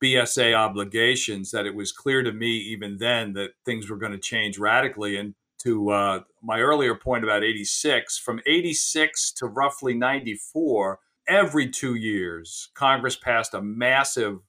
BSA 0.03 0.55
obligations 0.55 1.51
that 1.51 1.67
it 1.67 1.75
was 1.75 1.91
clear 1.91 2.23
to 2.23 2.33
me 2.33 2.57
even 2.57 2.99
then 2.99 3.33
that 3.33 3.51
things 3.65 3.91
were 3.91 3.97
going 3.97 4.13
to 4.13 4.19
change 4.19 4.59
radically. 4.59 5.17
And 5.17 5.35
to 5.65 5.91
uh, 5.91 6.21
my 6.45 6.61
earlier 6.61 6.95
point 6.95 7.25
about 7.25 7.43
86, 7.43 8.19
from 8.19 8.41
86 8.47 9.33
to 9.33 9.47
roughly 9.47 9.95
94, 9.95 10.99
every 11.27 11.71
two 11.71 11.95
years, 11.95 12.71
Congress 12.75 13.17
passed 13.17 13.55
a 13.55 13.63
massive 13.63 14.41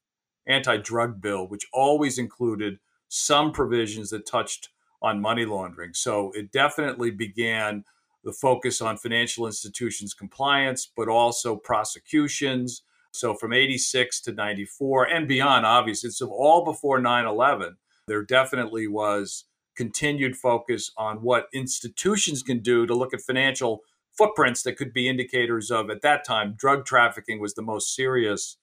anti 0.45 0.77
drug 0.77 1.21
bill, 1.21 1.47
which 1.47 1.67
always 1.73 2.17
included 2.17 2.79
some 3.07 3.51
provisions 3.51 4.09
that 4.09 4.27
touched 4.27 4.69
on 5.01 5.21
money 5.21 5.45
laundering. 5.45 5.93
So 5.93 6.31
it 6.35 6.51
definitely 6.51 7.11
began 7.11 7.85
the 8.23 8.33
focus 8.33 8.81
on 8.81 8.97
financial 8.97 9.45
institutions 9.45 10.13
compliance, 10.13 10.91
but 10.95 11.07
also 11.07 11.55
prosecutions. 11.55 12.81
So 13.11 13.33
from 13.35 13.53
86 13.53 14.19
to 14.21 14.33
94 14.33 15.05
and 15.05 15.27
beyond, 15.27 15.65
obviously, 15.65 16.09
so 16.09 16.29
all 16.29 16.65
before 16.65 16.99
9 16.99 17.25
11 17.25 17.77
there 18.07 18.23
definitely 18.23 18.87
was 18.87 19.45
continued 19.75 20.35
focus 20.35 20.91
on 20.97 21.17
what 21.17 21.47
institutions 21.53 22.43
can 22.43 22.59
do 22.59 22.85
to 22.85 22.95
look 22.95 23.13
at 23.13 23.21
financial 23.21 23.81
footprints 24.17 24.63
that 24.63 24.77
could 24.77 24.93
be 24.93 25.09
indicators 25.09 25.69
of, 25.69 25.89
at 25.89 26.01
that 26.01 26.25
time, 26.25 26.55
drug 26.57 26.85
trafficking 26.85 27.39
was 27.39 27.53
the 27.53 27.61
most 27.61 27.93
serious 27.93 28.57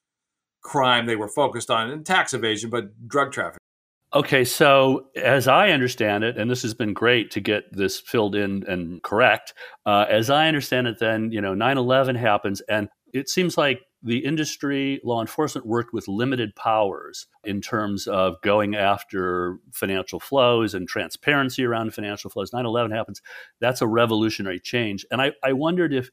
crime 0.62 1.07
they 1.07 1.16
were 1.16 1.28
focused 1.28 1.71
on, 1.71 1.90
and 1.90 2.07
tax 2.07 2.33
evasion, 2.33 2.71
but 2.71 3.09
drug 3.09 3.33
trafficking. 3.33 3.59
Okay, 4.14 4.45
so 4.45 5.07
as 5.16 5.49
I 5.49 5.71
understand 5.71 6.23
it, 6.23 6.37
and 6.37 6.50
this 6.50 6.61
has 6.62 6.75
been 6.75 6.92
great 6.92 7.31
to 7.31 7.40
get 7.40 7.64
this 7.73 7.99
filled 7.99 8.35
in 8.35 8.62
and 8.69 9.02
correct, 9.02 9.54
uh, 9.87 10.04
as 10.09 10.28
I 10.28 10.49
understand 10.49 10.87
it, 10.87 10.99
then, 10.99 11.33
you 11.33 11.40
know, 11.40 11.54
9 11.54 11.78
11 11.78 12.16
happens, 12.16 12.61
and 12.62 12.88
it 13.14 13.31
seems 13.31 13.57
like 13.57 13.81
the 14.02 14.18
industry, 14.18 15.00
law 15.04 15.21
enforcement 15.21 15.66
worked 15.66 15.92
with 15.92 16.09
limited 16.09 16.56
powers 16.56 17.26
in 17.44 17.61
terms 17.61 18.06
of 18.06 18.40
going 18.42 18.75
after 18.75 19.59
financial 19.73 20.18
flows 20.18 20.75
and 20.75 20.88
transparency 20.88 21.64
around 21.64 21.94
financial 21.94 22.28
flows. 22.28 22.52
9 22.52 22.66
11 22.66 22.90
happens. 22.90 23.23
That's 23.61 23.80
a 23.80 23.87
revolutionary 23.87 24.59
change. 24.59 25.06
And 25.11 25.23
I, 25.23 25.32
I 25.44 25.52
wondered 25.52 25.92
if 25.92 26.11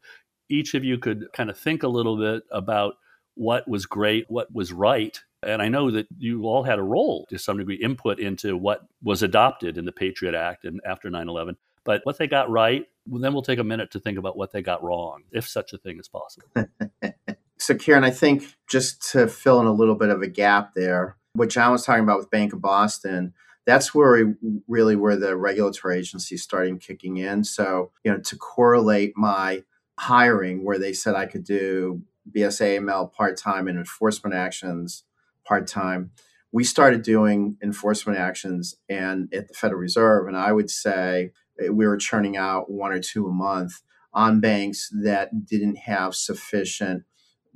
each 0.49 0.73
of 0.73 0.83
you 0.83 0.97
could 0.97 1.27
kind 1.33 1.49
of 1.49 1.57
think 1.57 1.83
a 1.83 1.87
little 1.87 2.17
bit 2.17 2.43
about 2.51 2.95
what 3.35 3.67
was 3.67 3.85
great, 3.85 4.25
what 4.29 4.53
was 4.53 4.71
right. 4.71 5.19
And 5.41 5.61
I 5.61 5.69
know 5.69 5.89
that 5.91 6.07
you 6.17 6.43
all 6.43 6.63
had 6.63 6.79
a 6.79 6.83
role 6.83 7.25
to 7.29 7.39
some 7.39 7.57
degree, 7.57 7.75
input 7.75 8.19
into 8.19 8.57
what 8.57 8.81
was 9.01 9.23
adopted 9.23 9.77
in 9.77 9.85
the 9.85 9.91
Patriot 9.91 10.35
Act 10.35 10.65
and 10.65 10.81
after 10.85 11.09
9 11.09 11.27
11. 11.27 11.55
But 11.85 12.01
what 12.03 12.17
they 12.17 12.27
got 12.27 12.49
right, 12.49 12.85
then 13.07 13.33
we'll 13.33 13.41
take 13.41 13.59
a 13.59 13.63
minute 13.63 13.91
to 13.91 13.99
think 13.99 14.17
about 14.19 14.37
what 14.37 14.51
they 14.51 14.61
got 14.61 14.83
wrong, 14.83 15.23
if 15.31 15.47
such 15.47 15.73
a 15.73 15.77
thing 15.77 15.99
is 15.99 16.07
possible. 16.07 16.47
so, 17.59 17.75
Kieran, 17.75 18.03
I 18.03 18.09
think 18.09 18.55
just 18.67 19.11
to 19.11 19.27
fill 19.27 19.59
in 19.59 19.67
a 19.67 19.73
little 19.73 19.95
bit 19.95 20.09
of 20.09 20.21
a 20.21 20.27
gap 20.27 20.73
there, 20.75 21.17
what 21.33 21.49
John 21.49 21.71
was 21.71 21.85
talking 21.85 22.03
about 22.03 22.17
with 22.17 22.31
Bank 22.31 22.53
of 22.53 22.61
Boston, 22.61 23.33
that's 23.65 23.93
where 23.93 24.25
we, 24.25 24.33
really 24.67 24.95
where 24.95 25.17
the 25.17 25.35
regulatory 25.35 25.99
agencies 25.99 26.41
starting 26.41 26.79
kicking 26.79 27.17
in. 27.17 27.43
So, 27.43 27.91
you 28.03 28.11
know, 28.11 28.19
to 28.19 28.35
correlate 28.37 29.13
my 29.17 29.63
hiring 29.99 30.63
where 30.63 30.79
they 30.79 30.93
said 30.93 31.15
I 31.15 31.25
could 31.25 31.43
do 31.43 32.01
BSA 32.33 32.79
AML 32.79 33.11
part 33.11 33.37
time 33.37 33.67
and 33.67 33.77
enforcement 33.77 34.35
actions 34.35 35.03
part 35.45 35.67
time, 35.67 36.11
we 36.51 36.63
started 36.63 37.03
doing 37.03 37.57
enforcement 37.61 38.17
actions 38.17 38.75
and 38.87 39.31
at 39.33 39.49
the 39.49 39.53
Federal 39.53 39.81
Reserve. 39.81 40.27
And 40.27 40.37
I 40.37 40.53
would 40.53 40.69
say 40.71 41.31
we 41.69 41.85
were 41.85 41.97
churning 41.97 42.37
out 42.37 42.71
one 42.71 42.91
or 42.91 42.99
two 42.99 43.27
a 43.27 43.31
month 43.31 43.81
on 44.13 44.39
banks 44.39 44.89
that 45.03 45.45
didn't 45.45 45.77
have 45.77 46.15
sufficient 46.15 47.03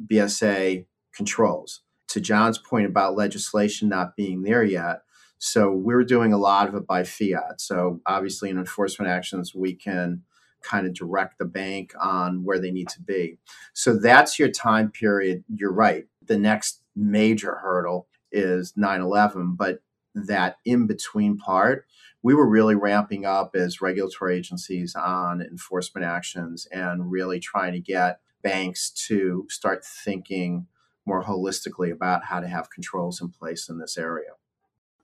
BSA 0.05 0.85
controls. 1.13 1.81
To 2.09 2.21
John's 2.21 2.57
point 2.57 2.85
about 2.85 3.15
legislation 3.15 3.89
not 3.89 4.15
being 4.15 4.43
there 4.43 4.63
yet, 4.63 5.01
so 5.39 5.71
we're 5.71 6.03
doing 6.03 6.31
a 6.31 6.37
lot 6.37 6.67
of 6.67 6.75
it 6.75 6.85
by 6.85 7.03
fiat. 7.03 7.59
So 7.59 8.01
obviously, 8.05 8.49
in 8.49 8.57
enforcement 8.57 9.09
actions, 9.09 9.55
we 9.55 9.73
can 9.73 10.21
kind 10.61 10.85
of 10.87 10.93
direct 10.93 11.39
the 11.39 11.45
bank 11.45 11.93
on 11.99 12.43
where 12.43 12.59
they 12.59 12.71
need 12.71 12.87
to 12.89 13.01
be. 13.01 13.37
So 13.73 13.97
that's 13.97 14.39
your 14.39 14.49
time 14.49 14.91
period. 14.91 15.43
You're 15.53 15.73
right. 15.73 16.05
The 16.25 16.37
next 16.37 16.81
major 16.95 17.55
hurdle 17.55 18.07
is 18.31 18.73
9 18.77 19.01
11, 19.01 19.55
but 19.55 19.79
that 20.15 20.57
in 20.63 20.87
between 20.87 21.37
part 21.37 21.85
we 22.23 22.33
were 22.33 22.47
really 22.47 22.75
ramping 22.75 23.25
up 23.25 23.53
as 23.53 23.81
regulatory 23.81 24.37
agencies 24.37 24.95
on 24.95 25.41
enforcement 25.41 26.05
actions 26.05 26.65
and 26.71 27.11
really 27.11 27.39
trying 27.39 27.73
to 27.73 27.79
get 27.79 28.19
banks 28.43 28.89
to 29.07 29.47
start 29.49 29.85
thinking 29.85 30.67
more 31.05 31.23
holistically 31.23 31.91
about 31.91 32.25
how 32.25 32.39
to 32.39 32.47
have 32.47 32.69
controls 32.69 33.21
in 33.21 33.29
place 33.29 33.69
in 33.69 33.79
this 33.79 33.97
area. 33.97 34.31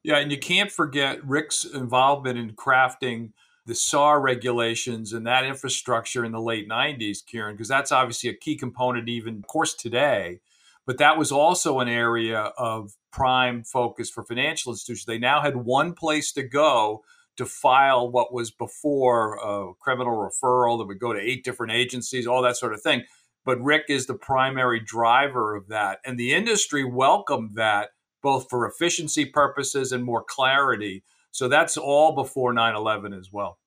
Yeah, 0.03 0.17
and 0.17 0.31
you 0.31 0.37
can't 0.37 0.71
forget 0.71 1.23
Rick's 1.25 1.65
involvement 1.65 2.37
in 2.37 2.51
crafting 2.51 3.31
the 3.65 3.75
SAR 3.75 4.21
regulations 4.21 5.13
and 5.13 5.27
that 5.27 5.45
infrastructure 5.45 6.23
in 6.23 6.31
the 6.31 6.41
late 6.41 6.69
90s, 6.69 7.25
Kieran, 7.25 7.55
because 7.55 7.67
that's 7.67 7.91
obviously 7.91 8.29
a 8.29 8.33
key 8.33 8.55
component, 8.55 9.09
even, 9.09 9.37
of 9.37 9.47
course, 9.47 9.73
today. 9.73 10.39
But 10.85 10.97
that 10.97 11.17
was 11.17 11.31
also 11.31 11.79
an 11.79 11.87
area 11.87 12.39
of 12.57 12.93
prime 13.11 13.63
focus 13.63 14.09
for 14.09 14.23
financial 14.23 14.71
institutions. 14.71 15.05
They 15.05 15.19
now 15.19 15.41
had 15.41 15.57
one 15.57 15.93
place 15.93 16.31
to 16.31 16.43
go 16.43 17.03
to 17.37 17.45
file 17.45 18.09
what 18.09 18.33
was 18.33 18.51
before 18.51 19.35
a 19.35 19.73
criminal 19.79 20.17
referral 20.17 20.79
that 20.79 20.87
would 20.87 20.99
go 20.99 21.13
to 21.13 21.19
eight 21.19 21.43
different 21.43 21.73
agencies, 21.73 22.25
all 22.25 22.41
that 22.41 22.57
sort 22.57 22.73
of 22.73 22.81
thing. 22.81 23.03
But 23.45 23.61
Rick 23.61 23.85
is 23.89 24.05
the 24.05 24.15
primary 24.15 24.79
driver 24.79 25.55
of 25.55 25.67
that. 25.69 25.99
And 26.05 26.19
the 26.19 26.33
industry 26.33 26.83
welcomed 26.83 27.55
that 27.55 27.89
both 28.21 28.49
for 28.49 28.67
efficiency 28.67 29.25
purposes 29.25 29.91
and 29.91 30.03
more 30.03 30.23
clarity. 30.23 31.03
So 31.31 31.47
that's 31.47 31.77
all 31.77 32.13
before 32.13 32.53
9 32.53 32.75
11 32.75 33.13
as 33.13 33.31
well. 33.31 33.59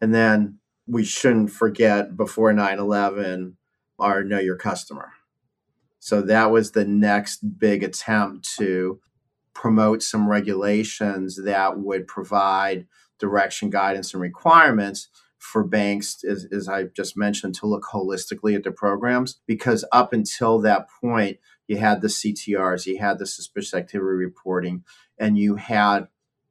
And 0.00 0.14
then 0.14 0.58
we 0.86 1.04
shouldn't 1.04 1.50
forget 1.50 2.16
before 2.16 2.52
9 2.52 2.78
11 2.78 3.56
our 3.98 4.24
Know 4.24 4.38
Your 4.38 4.56
Customer. 4.56 5.12
So 5.98 6.22
that 6.22 6.50
was 6.50 6.72
the 6.72 6.86
next 6.86 7.58
big 7.58 7.82
attempt 7.82 8.48
to 8.58 9.00
promote 9.54 10.02
some 10.02 10.28
regulations 10.28 11.42
that 11.44 11.78
would 11.78 12.06
provide 12.06 12.86
direction, 13.18 13.68
guidance, 13.68 14.14
and 14.14 14.22
requirements 14.22 15.08
for 15.40 15.64
banks, 15.64 16.22
as, 16.22 16.46
as, 16.52 16.68
I 16.68 16.84
just 16.84 17.16
mentioned, 17.16 17.54
to 17.56 17.66
look 17.66 17.84
holistically 17.92 18.54
at 18.54 18.62
their 18.62 18.72
programs. 18.72 19.40
Because 19.46 19.84
up 19.90 20.12
until 20.12 20.60
that 20.60 20.86
point, 21.00 21.38
you 21.66 21.78
had 21.78 22.02
the 22.02 22.08
CTRs, 22.08 22.86
you 22.86 22.98
had 22.98 23.18
the 23.18 23.26
suspicious 23.26 23.74
activity 23.74 24.16
reporting, 24.16 24.84
and 25.18 25.38
you 25.38 25.56
had 25.56 26.08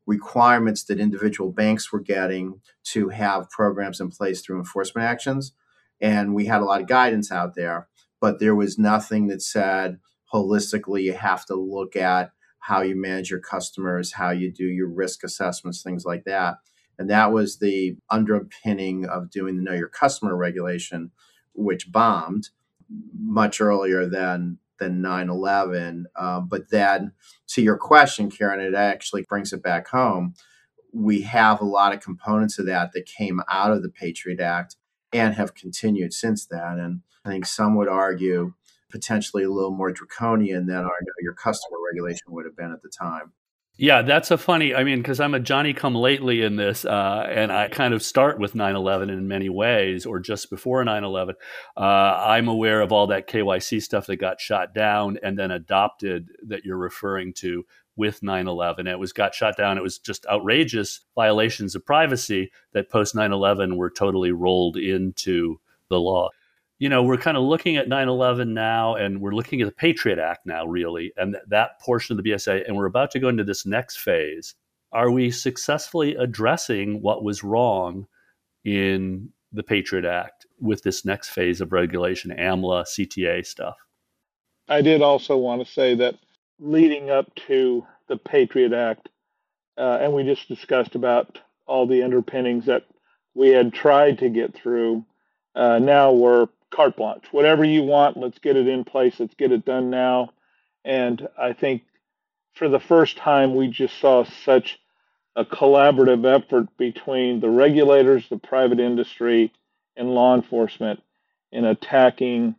requirements 0.08 0.84
that 0.86 1.00
individual 1.00 1.52
banks 1.52 1.92
were 1.92 2.00
getting 2.00 2.62
to 2.84 3.10
have 3.10 3.50
programs 3.52 4.00
in 4.00 4.10
place 4.10 4.42
through 4.42 4.58
enforcement 4.58 5.06
actions. 5.06 5.54
And 6.02 6.34
we 6.34 6.48
had 6.48 6.62
a 6.62 6.66
lot 6.66 6.82
of 6.82 6.88
guidance 6.88 7.32
out 7.32 7.54
there, 7.54 7.88
but 8.20 8.40
there 8.40 8.56
was 8.56 8.80
nothing 8.80 9.28
that 9.28 9.44
said 9.44 10.00
holistically 10.34 11.04
you 11.04 11.14
have 11.14 11.46
to 11.46 11.56
look 11.56 11.96
at 11.96 12.32
how 12.60 12.82
you 12.82 12.96
manage 12.96 13.30
your 13.30 13.40
customers, 13.40 14.14
how 14.14 14.32
you 14.32 14.52
do 14.52 14.66
your 14.66 14.88
risk 14.88 15.24
assessments, 15.24 15.84
things 15.84 16.06
like 16.06 16.24
that. 16.24 16.56
And 17.00 17.10
that 17.10 17.32
was 17.32 17.58
the 17.58 17.96
underpinning 18.10 19.06
of 19.06 19.32
doing 19.32 19.56
the 19.56 19.64
Know 19.64 19.74
Your 19.74 19.88
Customer 19.88 20.36
regulation, 20.36 21.12
which 21.54 21.92
bombed 21.92 22.50
much 23.18 23.62
earlier 23.62 24.06
than 24.06 24.60
than 24.80 25.02
9/11. 25.02 26.06
Uh, 26.16 26.42
but 26.42 26.70
then, 26.70 27.14
to 27.48 27.62
your 27.62 27.78
question, 27.78 28.30
Kieran, 28.30 28.60
it 28.60 28.76
actually 28.76 29.24
brings 29.24 29.54
it 29.54 29.64
back 29.64 29.88
home. 29.88 30.34
We 30.94 31.22
have 31.22 31.62
a 31.62 31.66
lot 31.66 31.94
of 31.94 32.02
components 32.02 32.60
of 32.60 32.66
that 32.66 32.92
that 32.94 33.06
came 33.06 33.42
out 33.50 33.72
of 33.72 33.82
the 33.82 33.90
Patriot 33.90 34.40
Act 34.40 34.76
and 35.14 35.36
have 35.36 35.56
continued 35.56 36.14
since 36.14 36.46
then. 36.46 36.80
And 36.80 37.02
I 37.26 37.30
think 37.30 37.46
some 37.46 37.76
would 37.76 37.88
argue 37.88 38.54
potentially 38.90 39.44
a 39.44 39.52
little 39.52 39.72
more 39.72 39.92
draconian 39.92 40.66
than 40.66 40.84
our 40.84 40.98
your 41.22 41.34
customer 41.34 41.78
regulation 41.92 42.28
would 42.30 42.46
have 42.46 42.58
been 42.58 42.72
at 42.72 42.82
the 42.82 42.90
time. 42.90 43.34
Yeah, 43.82 44.02
that's 44.02 44.30
a 44.30 44.38
funny. 44.38 44.76
I 44.76 44.84
mean, 44.84 44.98
because 44.98 45.22
I'm 45.22 45.34
a 45.34 45.40
Johnny 45.40 45.74
come 45.74 45.96
lately 45.96 46.42
in 46.42 46.58
this, 46.58 46.84
uh, 46.84 47.26
and 47.30 47.50
I 47.50 47.70
kind 47.70 47.94
of 47.94 48.04
start 48.04 48.38
with 48.38 48.54
9 48.54 48.76
11 48.76 49.10
in 49.10 49.26
many 49.30 49.48
ways, 49.48 50.06
or 50.06 50.20
just 50.20 50.50
before 50.50 50.84
9 50.84 51.02
11. 51.06 51.36
Uh, 51.78 51.80
I'm 51.80 52.50
aware 52.50 52.82
of 52.82 52.92
all 52.92 53.08
that 53.08 53.30
KYC 53.30 53.82
stuff 53.82 54.06
that 54.08 54.18
got 54.18 54.42
shot 54.42 54.74
down 54.74 55.18
and 55.24 55.40
then 55.40 55.52
adopted 55.52 56.28
that 56.48 56.66
you're 56.66 56.78
referring 56.78 57.32
to 57.36 57.66
with 57.96 58.22
9 58.22 58.50
11. 58.50 58.86
It 58.86 59.00
was 59.00 59.14
got 59.14 59.34
shot 59.34 59.56
down. 59.56 59.78
It 59.78 59.84
was 59.84 59.98
just 59.98 60.26
outrageous 60.26 61.00
violations 61.16 61.74
of 61.74 61.86
privacy 61.86 62.52
that 62.74 62.90
post 62.90 63.16
9 63.16 63.32
11 63.32 63.78
were 63.78 63.90
totally 63.90 64.34
rolled 64.34 64.76
into 64.76 65.62
the 65.88 66.02
law 66.02 66.32
you 66.80 66.88
know, 66.88 67.04
we're 67.04 67.18
kind 67.18 67.36
of 67.36 67.44
looking 67.44 67.76
at 67.76 67.90
9 67.90 68.08
11 68.08 68.54
now, 68.54 68.96
and 68.96 69.20
we're 69.20 69.36
looking 69.36 69.62
at 69.62 69.66
the 69.66 69.74
Patriot 69.74 70.18
Act 70.18 70.46
now, 70.46 70.66
really, 70.66 71.12
and 71.18 71.36
that 71.48 71.80
portion 71.82 72.18
of 72.18 72.24
the 72.24 72.32
BSA. 72.32 72.66
And 72.66 72.76
we're 72.78 72.86
about 72.86 73.12
to 73.12 73.20
go 73.20 73.28
into 73.28 73.44
this 73.44 73.66
next 73.66 73.98
phase. 73.98 74.56
Are 74.94 75.12
we 75.12 75.30
successfully 75.30 76.16
addressing 76.16 77.02
what 77.02 77.24
was 77.24 77.44
wrong 77.44 78.08
in 78.64 79.30
the 79.52 79.62
Patriot 79.62 80.06
Act 80.06 80.46
with 80.60 80.82
this 80.82 81.04
next 81.04 81.30
phase 81.30 81.60
of 81.60 81.74
regulation, 81.74 82.32
AMLA, 82.32 82.86
CTA 82.86 83.46
stuff? 83.46 83.76
I 84.70 84.82
did 84.82 85.02
also 85.02 85.36
want 85.36 85.66
to 85.66 85.72
say 85.72 85.96
that 85.96 86.16
leading 86.60 87.10
up 87.10 87.34
to 87.48 87.86
the 88.08 88.18
Patriot 88.18 88.72
Act, 88.72 89.10
uh, 89.78 89.98
and 90.02 90.14
we 90.14 90.24
just 90.24 90.48
discussed 90.48 90.96
about 90.96 91.40
all 91.66 91.86
the 91.86 92.04
underpinnings 92.04 92.66
that 92.68 92.86
we 93.34 93.50
had 93.50 93.74
tried 93.74 94.20
to 94.20 94.30
get 94.30 94.56
through. 94.56 95.06
Uh, 95.56 95.80
now 95.80 96.12
we're 96.12 96.48
carte 96.72 96.98
blanche. 96.98 97.26
Whatever 97.32 97.64
you 97.64 97.84
want, 97.84 98.18
let's 98.18 98.40
get 98.40 98.58
it 98.58 98.68
in 98.68 98.84
place. 98.84 99.20
Let's 99.20 99.36
get 99.36 99.52
it 99.52 99.66
done 99.66 99.90
now. 99.90 100.32
And 100.86 101.28
I 101.38 101.54
think 101.54 101.84
for 102.54 102.70
the 102.70 102.80
first 102.80 103.18
time, 103.18 103.56
we 103.56 103.68
just 103.68 104.00
saw 104.00 104.24
such 104.24 104.80
a 105.36 105.46
collaborative 105.46 106.26
effort 106.26 106.68
between 106.78 107.40
the 107.40 107.50
regulators, 107.50 108.28
the 108.30 108.38
private 108.38 108.80
industry, 108.80 109.54
and 109.96 110.14
law 110.14 110.36
enforcement 110.36 111.02
in 111.52 111.66
attacking, 111.66 112.56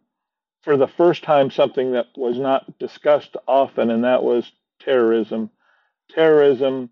for 0.63 0.77
the 0.77 0.89
first 0.89 1.23
time, 1.23 1.51
something 1.51 1.93
that 1.93 2.07
was 2.17 2.39
not 2.39 2.79
discussed 2.79 3.37
often, 3.47 3.91
and 3.91 4.05
that 4.05 4.23
was 4.23 4.51
terrorism. 4.81 5.51
Terrorism 6.11 6.91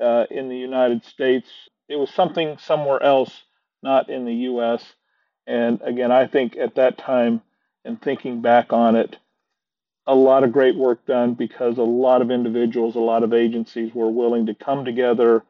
uh, 0.00 0.26
in 0.30 0.48
the 0.48 0.56
United 0.56 1.04
States. 1.04 1.48
It 1.88 1.96
was 1.96 2.10
something 2.10 2.58
somewhere 2.58 3.02
else, 3.02 3.42
not 3.82 4.10
in 4.10 4.24
the 4.24 4.34
U.S. 4.34 4.84
And 5.48 5.80
again, 5.82 6.12
I 6.12 6.26
think 6.26 6.56
at 6.58 6.74
that 6.74 6.98
time, 6.98 7.40
and 7.84 8.00
thinking 8.00 8.42
back 8.42 8.70
on 8.72 8.96
it, 8.96 9.16
a 10.06 10.14
lot 10.14 10.44
of 10.44 10.52
great 10.52 10.76
work 10.76 11.06
done 11.06 11.32
because 11.32 11.78
a 11.78 11.82
lot 11.82 12.20
of 12.20 12.30
individuals, 12.30 12.96
a 12.96 13.00
lot 13.00 13.22
of 13.22 13.32
agencies 13.32 13.94
were 13.94 14.10
willing 14.10 14.46
to 14.46 14.54
come 14.54 14.84
together, 14.84 15.42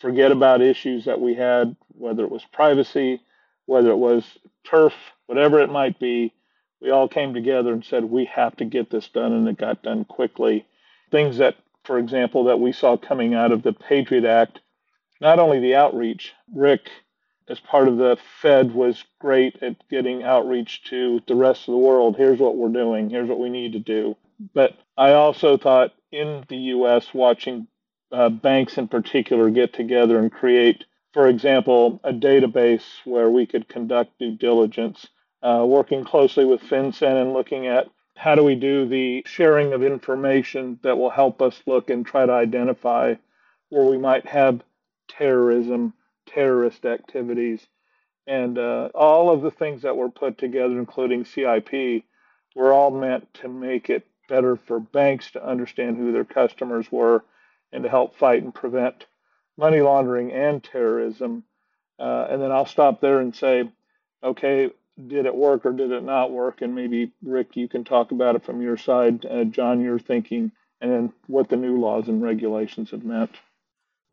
forget 0.00 0.32
about 0.32 0.62
issues 0.62 1.04
that 1.04 1.20
we 1.20 1.34
had, 1.34 1.76
whether 1.88 2.24
it 2.24 2.30
was 2.30 2.44
privacy, 2.50 3.20
whether 3.66 3.90
it 3.90 3.96
was 3.96 4.24
turf, 4.64 4.94
whatever 5.26 5.60
it 5.60 5.70
might 5.70 5.98
be. 6.00 6.32
We 6.80 6.90
all 6.90 7.06
came 7.06 7.34
together 7.34 7.74
and 7.74 7.84
said, 7.84 8.04
we 8.04 8.24
have 8.26 8.56
to 8.56 8.64
get 8.64 8.90
this 8.90 9.08
done, 9.08 9.32
and 9.32 9.46
it 9.48 9.58
got 9.58 9.82
done 9.82 10.06
quickly. 10.06 10.66
Things 11.10 11.36
that, 11.38 11.56
for 11.84 11.98
example, 11.98 12.44
that 12.44 12.58
we 12.58 12.72
saw 12.72 12.96
coming 12.96 13.34
out 13.34 13.52
of 13.52 13.62
the 13.62 13.74
Patriot 13.74 14.24
Act, 14.24 14.60
not 15.20 15.38
only 15.38 15.60
the 15.60 15.74
outreach, 15.74 16.32
Rick 16.54 16.88
as 17.52 17.60
part 17.60 17.86
of 17.86 17.98
the 17.98 18.16
Fed 18.40 18.74
was 18.74 19.04
great 19.20 19.62
at 19.62 19.76
getting 19.90 20.22
outreach 20.22 20.84
to 20.84 21.20
the 21.28 21.34
rest 21.34 21.68
of 21.68 21.72
the 21.72 21.78
world. 21.78 22.16
Here's 22.16 22.38
what 22.38 22.56
we're 22.56 22.70
doing. 22.70 23.10
Here's 23.10 23.28
what 23.28 23.38
we 23.38 23.50
need 23.50 23.74
to 23.74 23.78
do. 23.78 24.16
But 24.54 24.78
I 24.96 25.12
also 25.12 25.58
thought 25.58 25.92
in 26.10 26.44
the 26.48 26.56
U.S., 26.56 27.12
watching 27.12 27.66
uh, 28.10 28.30
banks 28.30 28.78
in 28.78 28.88
particular 28.88 29.50
get 29.50 29.74
together 29.74 30.18
and 30.18 30.32
create, 30.32 30.86
for 31.12 31.28
example, 31.28 32.00
a 32.02 32.12
database 32.12 32.84
where 33.04 33.28
we 33.28 33.44
could 33.44 33.68
conduct 33.68 34.18
due 34.18 34.34
diligence, 34.34 35.06
uh, 35.42 35.62
working 35.66 36.04
closely 36.04 36.46
with 36.46 36.62
FinCEN 36.62 37.20
and 37.20 37.34
looking 37.34 37.66
at 37.66 37.86
how 38.16 38.34
do 38.34 38.42
we 38.42 38.54
do 38.54 38.88
the 38.88 39.22
sharing 39.26 39.74
of 39.74 39.82
information 39.82 40.78
that 40.82 40.96
will 40.96 41.10
help 41.10 41.42
us 41.42 41.60
look 41.66 41.90
and 41.90 42.06
try 42.06 42.24
to 42.24 42.32
identify 42.32 43.14
where 43.68 43.84
we 43.84 43.98
might 43.98 44.26
have 44.26 44.62
terrorism 45.08 45.92
terrorist 46.26 46.84
activities. 46.84 47.66
And 48.26 48.58
uh, 48.58 48.88
all 48.94 49.30
of 49.30 49.42
the 49.42 49.50
things 49.50 49.82
that 49.82 49.96
were 49.96 50.10
put 50.10 50.38
together, 50.38 50.78
including 50.78 51.24
CIP, 51.24 52.04
were 52.54 52.72
all 52.72 52.90
meant 52.90 53.32
to 53.34 53.48
make 53.48 53.90
it 53.90 54.06
better 54.28 54.56
for 54.56 54.78
banks 54.78 55.30
to 55.32 55.46
understand 55.46 55.96
who 55.96 56.12
their 56.12 56.24
customers 56.24 56.90
were 56.90 57.24
and 57.72 57.82
to 57.82 57.90
help 57.90 58.16
fight 58.16 58.42
and 58.42 58.54
prevent 58.54 59.06
money 59.56 59.80
laundering 59.80 60.32
and 60.32 60.62
terrorism. 60.62 61.44
Uh, 61.98 62.26
and 62.30 62.40
then 62.40 62.52
I'll 62.52 62.66
stop 62.66 63.00
there 63.00 63.20
and 63.20 63.34
say, 63.34 63.70
okay, 64.22 64.70
did 65.06 65.26
it 65.26 65.34
work 65.34 65.64
or 65.64 65.72
did 65.72 65.90
it 65.90 66.02
not 66.02 66.30
work? 66.30 66.62
And 66.62 66.74
maybe, 66.74 67.12
Rick, 67.22 67.56
you 67.56 67.68
can 67.68 67.84
talk 67.84 68.12
about 68.12 68.36
it 68.36 68.44
from 68.44 68.62
your 68.62 68.76
side. 68.76 69.24
Uh, 69.24 69.44
John, 69.44 69.80
your 69.80 69.98
thinking, 69.98 70.52
and 70.80 70.90
then 70.90 71.12
what 71.26 71.48
the 71.48 71.56
new 71.56 71.80
laws 71.80 72.08
and 72.08 72.22
regulations 72.22 72.90
have 72.90 73.04
meant. 73.04 73.30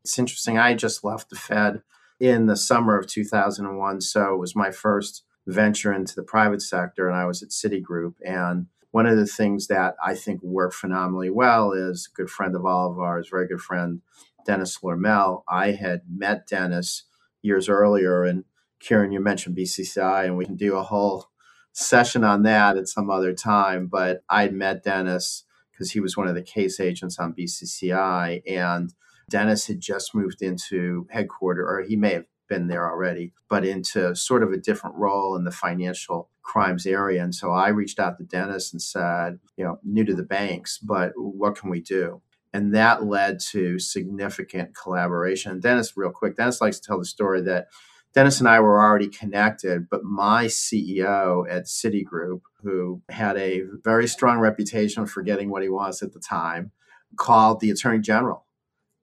It's 0.03 0.17
interesting. 0.17 0.57
I 0.57 0.75
just 0.75 1.03
left 1.03 1.29
the 1.29 1.35
Fed 1.35 1.81
in 2.19 2.47
the 2.47 2.57
summer 2.57 2.97
of 2.97 3.07
2001. 3.07 4.01
So 4.01 4.33
it 4.33 4.39
was 4.39 4.55
my 4.55 4.71
first 4.71 5.23
venture 5.47 5.93
into 5.93 6.15
the 6.15 6.23
private 6.23 6.61
sector, 6.61 7.07
and 7.07 7.17
I 7.17 7.25
was 7.25 7.41
at 7.41 7.49
Citigroup. 7.49 8.15
And 8.25 8.67
one 8.91 9.05
of 9.05 9.17
the 9.17 9.25
things 9.25 9.67
that 9.67 9.95
I 10.03 10.15
think 10.15 10.41
worked 10.43 10.75
phenomenally 10.75 11.29
well 11.29 11.71
is 11.71 12.09
a 12.11 12.15
good 12.15 12.29
friend 12.29 12.55
of 12.55 12.65
all 12.65 12.91
of 12.91 12.99
ours, 12.99 13.29
very 13.29 13.47
good 13.47 13.61
friend, 13.61 14.01
Dennis 14.45 14.79
Lormel. 14.83 15.43
I 15.47 15.71
had 15.71 16.01
met 16.09 16.47
Dennis 16.47 17.03
years 17.41 17.69
earlier, 17.69 18.23
and 18.23 18.45
Kieran, 18.79 19.11
you 19.11 19.19
mentioned 19.19 19.57
BCCI, 19.57 20.25
and 20.25 20.37
we 20.37 20.45
can 20.45 20.55
do 20.55 20.75
a 20.75 20.83
whole 20.83 21.27
session 21.71 22.23
on 22.23 22.43
that 22.43 22.77
at 22.77 22.87
some 22.87 23.09
other 23.09 23.33
time. 23.33 23.87
But 23.87 24.23
I'd 24.29 24.53
met 24.53 24.83
Dennis 24.83 25.43
because 25.71 25.91
he 25.91 25.99
was 25.99 26.17
one 26.17 26.27
of 26.27 26.35
the 26.35 26.41
case 26.41 26.79
agents 26.79 27.19
on 27.19 27.33
BCCI, 27.33 28.41
and 28.47 28.93
Dennis 29.29 29.67
had 29.67 29.79
just 29.79 30.15
moved 30.15 30.41
into 30.41 31.07
headquarters, 31.11 31.65
or 31.67 31.81
he 31.81 31.95
may 31.95 32.13
have 32.13 32.25
been 32.47 32.67
there 32.67 32.89
already, 32.89 33.31
but 33.49 33.63
into 33.63 34.15
sort 34.15 34.43
of 34.43 34.51
a 34.51 34.57
different 34.57 34.95
role 34.95 35.35
in 35.35 35.43
the 35.43 35.51
financial 35.51 36.29
crimes 36.41 36.85
area. 36.85 37.23
And 37.23 37.33
so 37.33 37.51
I 37.51 37.69
reached 37.69 37.99
out 37.99 38.17
to 38.17 38.23
Dennis 38.23 38.73
and 38.73 38.81
said, 38.81 39.39
you 39.55 39.63
know, 39.63 39.79
new 39.83 40.03
to 40.03 40.15
the 40.15 40.23
banks, 40.23 40.79
but 40.79 41.13
what 41.15 41.55
can 41.55 41.69
we 41.69 41.79
do? 41.79 42.21
And 42.51 42.73
that 42.73 43.05
led 43.05 43.39
to 43.51 43.77
significant 43.77 44.75
collaboration. 44.75 45.59
Dennis, 45.59 45.95
real 45.95 46.09
quick, 46.09 46.35
Dennis 46.35 46.59
likes 46.59 46.79
to 46.79 46.87
tell 46.87 46.97
the 46.97 47.05
story 47.05 47.41
that 47.43 47.67
Dennis 48.15 48.39
and 48.39 48.49
I 48.49 48.59
were 48.59 48.81
already 48.81 49.07
connected, 49.07 49.87
but 49.87 50.03
my 50.03 50.45
CEO 50.45 51.45
at 51.47 51.65
Citigroup, 51.65 52.41
who 52.63 53.03
had 53.09 53.37
a 53.37 53.61
very 53.83 54.07
strong 54.07 54.39
reputation 54.39 55.05
for 55.05 55.21
getting 55.21 55.51
what 55.51 55.61
he 55.61 55.69
was 55.69 56.01
at 56.01 56.13
the 56.13 56.19
time, 56.19 56.71
called 57.15 57.59
the 57.59 57.69
attorney 57.69 57.99
general 57.99 58.47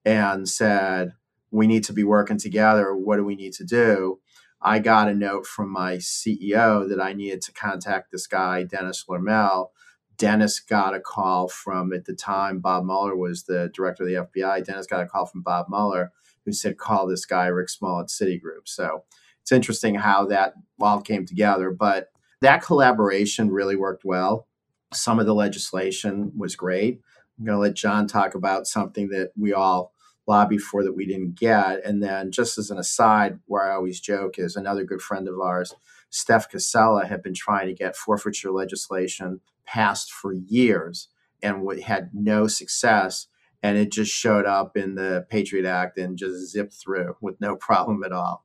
and 0.07 0.49
said, 0.49 1.13
We 1.51 1.67
need 1.67 1.85
to 1.85 1.93
be 1.93 2.05
working 2.05 2.39
together. 2.39 2.97
What 2.97 3.17
do 3.17 3.25
we 3.25 3.35
need 3.35 3.53
to 3.55 3.65
do? 3.65 4.21
I 4.63 4.79
got 4.79 5.09
a 5.09 5.15
note 5.15 5.47
from 5.47 5.71
my 5.71 5.97
CEO 5.97 6.89
that 6.89 7.01
I 7.01 7.13
needed 7.13 7.43
to 7.43 7.53
contact 7.53 8.11
this 8.11 8.27
guy, 8.27 8.63
Dennis 8.63 9.05
Lormel. 9.09 9.69
Dennis 10.17 10.61
got 10.61 10.95
a 10.95 11.01
call 11.01 11.49
from, 11.49 11.93
at 11.93 12.07
the 12.07 12.15
time, 12.15 12.61
Bob 12.61 12.85
Mueller 12.87 13.15
was 13.15 13.45
the 13.45 13.71
director 13.75 14.05
of 14.05 14.09
the 14.09 14.41
FBI. 14.41 14.65
Dennis 14.65 14.87
got 14.87 15.03
a 15.03 15.07
call 15.07 15.27
from 15.27 15.43
Bob 15.43 15.67
Mueller 15.69 16.13
who 16.47 16.53
said, 16.53 16.79
call 16.79 17.07
this 17.07 17.27
guy, 17.27 17.47
Rick 17.47 17.69
Small 17.69 18.01
at 18.01 18.07
Citigroup. 18.07 18.67
So 18.67 19.05
it's 19.43 19.53
interesting 19.53 19.97
how 19.97 20.25
that 20.27 20.55
all 20.81 21.03
came 21.03 21.27
together. 21.27 21.71
But 21.71 22.09
that 22.41 22.63
collaboration 22.63 23.51
really 23.51 23.77
worked 23.77 24.05
well. 24.05 24.47
Some 24.95 25.19
of 25.19 25.27
the 25.27 25.35
legislation 25.35 26.33
was 26.37 26.57
great. 26.57 27.01
I'm 27.39 27.45
going 27.45 27.57
to 27.57 27.61
let 27.61 27.75
John 27.75 28.07
talk 28.07 28.35
about 28.35 28.67
something 28.67 29.09
that 29.09 29.33
we 29.37 29.53
all 29.53 29.93
lobby 30.27 30.59
for 30.59 30.83
that 30.83 30.95
we 30.95 31.07
didn't 31.07 31.39
get. 31.39 31.85
And 31.85 32.03
then, 32.03 32.31
just 32.31 32.59
as 32.59 32.71
an 32.71 32.79
aside, 32.79 33.39
where 33.47 33.71
I 33.71 33.75
always 33.75 34.01
joke 34.01 34.39
is 34.39 34.57
another 34.57 34.85
good 34.85 35.03
friend 35.03 35.29
of 35.29 35.39
ours, 35.41 35.75
Stef 36.13 36.51
Cassella, 36.51 37.07
had 37.07 37.23
been 37.23 37.35
trying 37.35 37.67
to 37.67 37.75
get 37.75 37.97
forfeiture 37.97 38.51
legislation 38.51 39.41
passed 39.65 40.13
for 40.13 40.33
years 40.33 41.09
and 41.43 41.83
had 41.83 42.11
no 42.13 42.47
success. 42.47 43.27
And 43.63 43.77
it 43.77 43.91
just 43.91 44.13
showed 44.13 44.47
up 44.47 44.77
in 44.77 44.95
the 44.95 45.27
Patriot 45.29 45.67
Act 45.67 45.99
and 45.99 46.19
just 46.19 46.53
zipped 46.53 46.75
through 46.75 47.17
with 47.21 47.41
no 47.41 47.57
problem 47.61 48.03
at 48.05 48.13
all. 48.13 48.45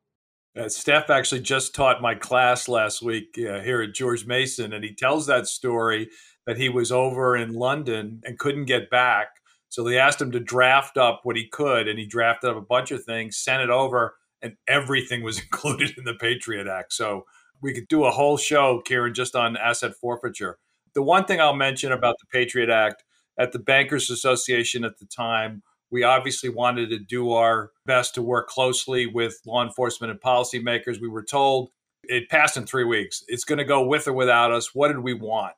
Uh, 0.56 0.64
Stef 0.64 1.10
actually 1.10 1.40
just 1.40 1.74
taught 1.74 2.02
my 2.02 2.14
class 2.14 2.68
last 2.68 3.02
week 3.02 3.38
uh, 3.38 3.62
here 3.62 3.82
at 3.82 3.94
George 3.94 4.26
Mason, 4.26 4.74
and 4.74 4.84
he 4.84 4.94
tells 4.94 5.26
that 5.28 5.48
story 5.48 6.10
that 6.46 6.58
he 6.58 6.68
was 6.68 6.92
over 6.92 7.38
in 7.38 7.54
London 7.54 8.22
and 8.26 8.38
couldn't 8.38 8.66
get 8.66 8.90
back 8.90 9.41
so 9.72 9.86
they 9.86 9.98
asked 9.98 10.22
him 10.22 10.34
to 10.34 10.40
draft 10.42 10.98
up 10.98 11.22
what 11.24 11.38
he 11.38 11.48
could, 11.48 11.88
and 11.88 11.98
he 11.98 12.06
drafted 12.06 12.50
up 12.50 12.58
a 12.58 12.62
bunch 12.62 12.92
of 12.92 13.06
things, 13.06 13.38
sent 13.38 13.64
it 13.64 13.70
over, 13.70 14.16
and 14.42 14.58
everything 14.68 15.24
was 15.24 15.40
included 15.42 15.98
in 15.98 16.04
the 16.04 16.14
Patriot 16.14 16.68
Act. 16.68 16.92
So 16.92 17.26
we 17.62 17.74
could 17.74 17.88
do 17.88 18.04
a 18.04 18.12
whole 18.12 18.36
show, 18.36 18.82
Kieran, 18.82 19.14
just 19.14 19.34
on 19.34 19.56
asset 19.56 19.94
forfeiture. 19.96 20.60
The 20.94 21.02
one 21.02 21.24
thing 21.24 21.40
I'll 21.40 21.56
mention 21.56 21.94
about 21.94 22.18
the 22.20 22.28
Patriot 22.38 22.70
Act 22.70 23.06
at 23.40 23.54
the 23.54 23.60
Bankers 23.60 24.10
Association 24.10 24.84
at 24.84 25.00
the 25.00 25.06
time, 25.06 25.64
we 25.90 26.04
obviously 26.04 26.50
wanted 26.50 26.90
to 26.90 27.00
do 27.00 27.32
our 27.32 27.72
best 27.86 28.14
to 28.16 28.22
work 28.22 28.50
closely 28.50 29.06
with 29.08 29.40
law 29.46 29.64
enforcement 29.64 30.12
and 30.12 30.20
policymakers. 30.20 31.00
We 31.00 31.08
were 31.08 31.24
told 31.24 31.70
it 32.04 32.30
passed 32.30 32.58
in 32.58 32.66
three 32.66 32.84
weeks. 32.84 33.24
It's 33.30 33.46
going 33.46 33.60
to 33.60 33.64
go 33.64 33.86
with 33.86 34.06
or 34.06 34.14
without 34.14 34.52
us. 34.52 34.76
What 34.76 34.90
did 34.90 35.00
we 35.00 35.14
want? 35.14 35.56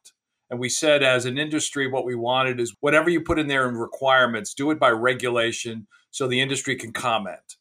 And 0.53 0.59
we 0.59 0.69
said, 0.69 1.01
as 1.01 1.25
an 1.25 1.39
industry, 1.39 1.87
what 1.87 2.05
we 2.05 2.13
wanted 2.13 2.59
is 2.59 2.75
whatever 2.79 3.09
you 3.09 3.21
put 3.21 3.39
in 3.39 3.47
there 3.47 3.67
in 3.67 3.73
requirements, 3.73 4.53
do 4.53 4.69
it 4.69 4.77
by 4.77 4.91
regulation 4.91 5.87
so 6.11 6.27
the 6.27 6.41
industry 6.41 6.75
can 6.75 6.93
comment 6.93 7.57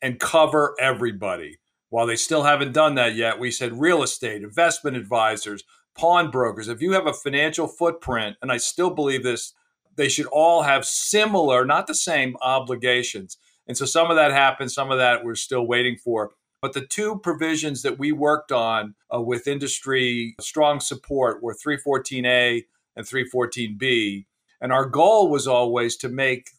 and 0.00 0.20
cover 0.20 0.76
everybody. 0.78 1.58
While 1.88 2.06
they 2.06 2.14
still 2.14 2.44
haven't 2.44 2.70
done 2.70 2.94
that 2.94 3.16
yet, 3.16 3.40
we 3.40 3.50
said 3.50 3.80
real 3.80 4.00
estate, 4.00 4.44
investment 4.44 4.96
advisors, 4.96 5.64
pawnbrokers, 5.96 6.68
if 6.68 6.80
you 6.80 6.92
have 6.92 7.08
a 7.08 7.12
financial 7.12 7.66
footprint, 7.66 8.36
and 8.40 8.52
I 8.52 8.58
still 8.58 8.90
believe 8.90 9.24
this, 9.24 9.52
they 9.96 10.08
should 10.08 10.26
all 10.26 10.62
have 10.62 10.84
similar, 10.86 11.64
not 11.64 11.88
the 11.88 11.96
same 11.96 12.36
obligations. 12.42 13.38
And 13.66 13.76
so 13.76 13.86
some 13.86 14.08
of 14.08 14.14
that 14.18 14.30
happened, 14.30 14.70
some 14.70 14.92
of 14.92 14.98
that 14.98 15.24
we're 15.24 15.34
still 15.34 15.66
waiting 15.66 15.96
for. 15.96 16.30
But 16.60 16.72
the 16.72 16.86
two 16.86 17.18
provisions 17.18 17.82
that 17.82 17.98
we 17.98 18.12
worked 18.12 18.50
on 18.50 18.94
uh, 19.14 19.20
with 19.20 19.46
industry 19.46 20.34
strong 20.40 20.80
support 20.80 21.42
were 21.42 21.54
314A 21.54 22.64
and 22.96 23.06
314B. 23.06 24.26
And 24.60 24.72
our 24.72 24.86
goal 24.86 25.30
was 25.30 25.46
always 25.46 25.96
to 25.98 26.08
make 26.08 26.50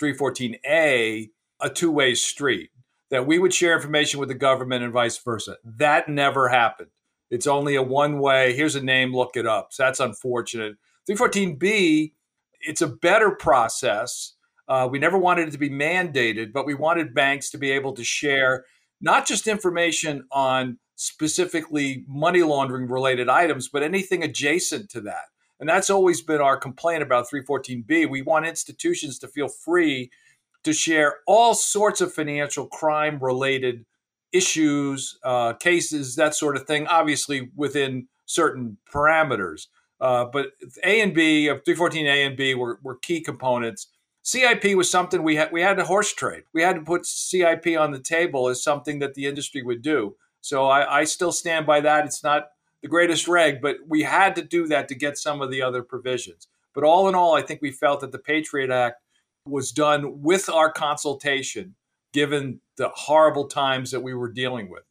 314A 0.00 1.30
a 1.60 1.70
two 1.70 1.90
way 1.90 2.14
street, 2.14 2.70
that 3.10 3.26
we 3.26 3.38
would 3.38 3.54
share 3.54 3.74
information 3.74 4.20
with 4.20 4.28
the 4.28 4.34
government 4.34 4.84
and 4.84 4.92
vice 4.92 5.16
versa. 5.18 5.56
That 5.64 6.08
never 6.08 6.48
happened. 6.48 6.90
It's 7.30 7.46
only 7.46 7.74
a 7.74 7.82
one 7.82 8.20
way, 8.20 8.54
here's 8.54 8.76
a 8.76 8.82
name, 8.82 9.14
look 9.14 9.36
it 9.36 9.46
up. 9.46 9.72
So 9.72 9.82
that's 9.82 10.00
unfortunate. 10.00 10.76
314B, 11.08 12.12
it's 12.60 12.82
a 12.82 12.86
better 12.86 13.30
process. 13.30 14.34
Uh, 14.68 14.88
we 14.90 14.98
never 14.98 15.18
wanted 15.18 15.48
it 15.48 15.52
to 15.52 15.58
be 15.58 15.70
mandated, 15.70 16.52
but 16.52 16.66
we 16.66 16.74
wanted 16.74 17.14
banks 17.14 17.50
to 17.50 17.58
be 17.58 17.70
able 17.70 17.92
to 17.94 18.04
share 18.04 18.64
not 19.00 19.26
just 19.26 19.46
information 19.46 20.24
on 20.30 20.78
specifically 20.96 22.04
money 22.08 22.42
laundering 22.42 22.88
related 22.88 23.28
items, 23.28 23.68
but 23.68 23.82
anything 23.82 24.22
adjacent 24.22 24.88
to 24.90 25.00
that. 25.02 25.26
And 25.60 25.68
that's 25.68 25.90
always 25.90 26.20
been 26.20 26.40
our 26.40 26.56
complaint 26.56 27.02
about 27.02 27.28
314B. 27.28 28.08
We 28.08 28.22
want 28.22 28.46
institutions 28.46 29.18
to 29.20 29.28
feel 29.28 29.48
free 29.48 30.10
to 30.64 30.72
share 30.72 31.18
all 31.26 31.54
sorts 31.54 32.00
of 32.00 32.12
financial 32.12 32.66
crime 32.66 33.18
related 33.20 33.86
issues, 34.32 35.18
uh, 35.22 35.54
cases, 35.54 36.16
that 36.16 36.34
sort 36.34 36.56
of 36.56 36.66
thing, 36.66 36.86
obviously 36.88 37.50
within 37.54 38.08
certain 38.26 38.76
parameters. 38.92 39.68
Uh, 40.00 40.26
but 40.26 40.48
A 40.84 41.00
and 41.00 41.14
B, 41.14 41.46
314 41.46 42.06
A 42.06 42.24
and 42.24 42.36
B 42.36 42.54
were, 42.54 42.78
were 42.82 42.96
key 42.96 43.20
components. 43.20 43.86
CIP 44.26 44.74
was 44.74 44.90
something 44.90 45.22
we 45.22 45.36
had 45.36 45.52
we 45.52 45.62
had 45.62 45.76
to 45.76 45.84
horse 45.84 46.12
trade. 46.12 46.42
We 46.52 46.62
had 46.62 46.74
to 46.74 46.82
put 46.82 47.06
CIP 47.06 47.78
on 47.78 47.92
the 47.92 48.00
table 48.00 48.48
as 48.48 48.60
something 48.60 48.98
that 48.98 49.14
the 49.14 49.24
industry 49.24 49.62
would 49.62 49.82
do. 49.82 50.16
So 50.40 50.66
I, 50.66 50.98
I 50.98 51.04
still 51.04 51.30
stand 51.30 51.64
by 51.64 51.80
that. 51.82 52.06
It's 52.06 52.24
not 52.24 52.48
the 52.82 52.88
greatest 52.88 53.28
reg, 53.28 53.62
but 53.62 53.76
we 53.86 54.02
had 54.02 54.34
to 54.34 54.42
do 54.42 54.66
that 54.66 54.88
to 54.88 54.96
get 54.96 55.16
some 55.16 55.40
of 55.40 55.52
the 55.52 55.62
other 55.62 55.80
provisions. 55.80 56.48
But 56.74 56.82
all 56.82 57.08
in 57.08 57.14
all, 57.14 57.36
I 57.36 57.42
think 57.42 57.62
we 57.62 57.70
felt 57.70 58.00
that 58.00 58.10
the 58.10 58.18
Patriot 58.18 58.68
Act 58.68 59.00
was 59.46 59.70
done 59.70 60.22
with 60.22 60.48
our 60.48 60.72
consultation, 60.72 61.76
given 62.12 62.60
the 62.78 62.88
horrible 62.88 63.46
times 63.46 63.92
that 63.92 64.02
we 64.02 64.12
were 64.12 64.32
dealing 64.32 64.68
with. 64.68 64.82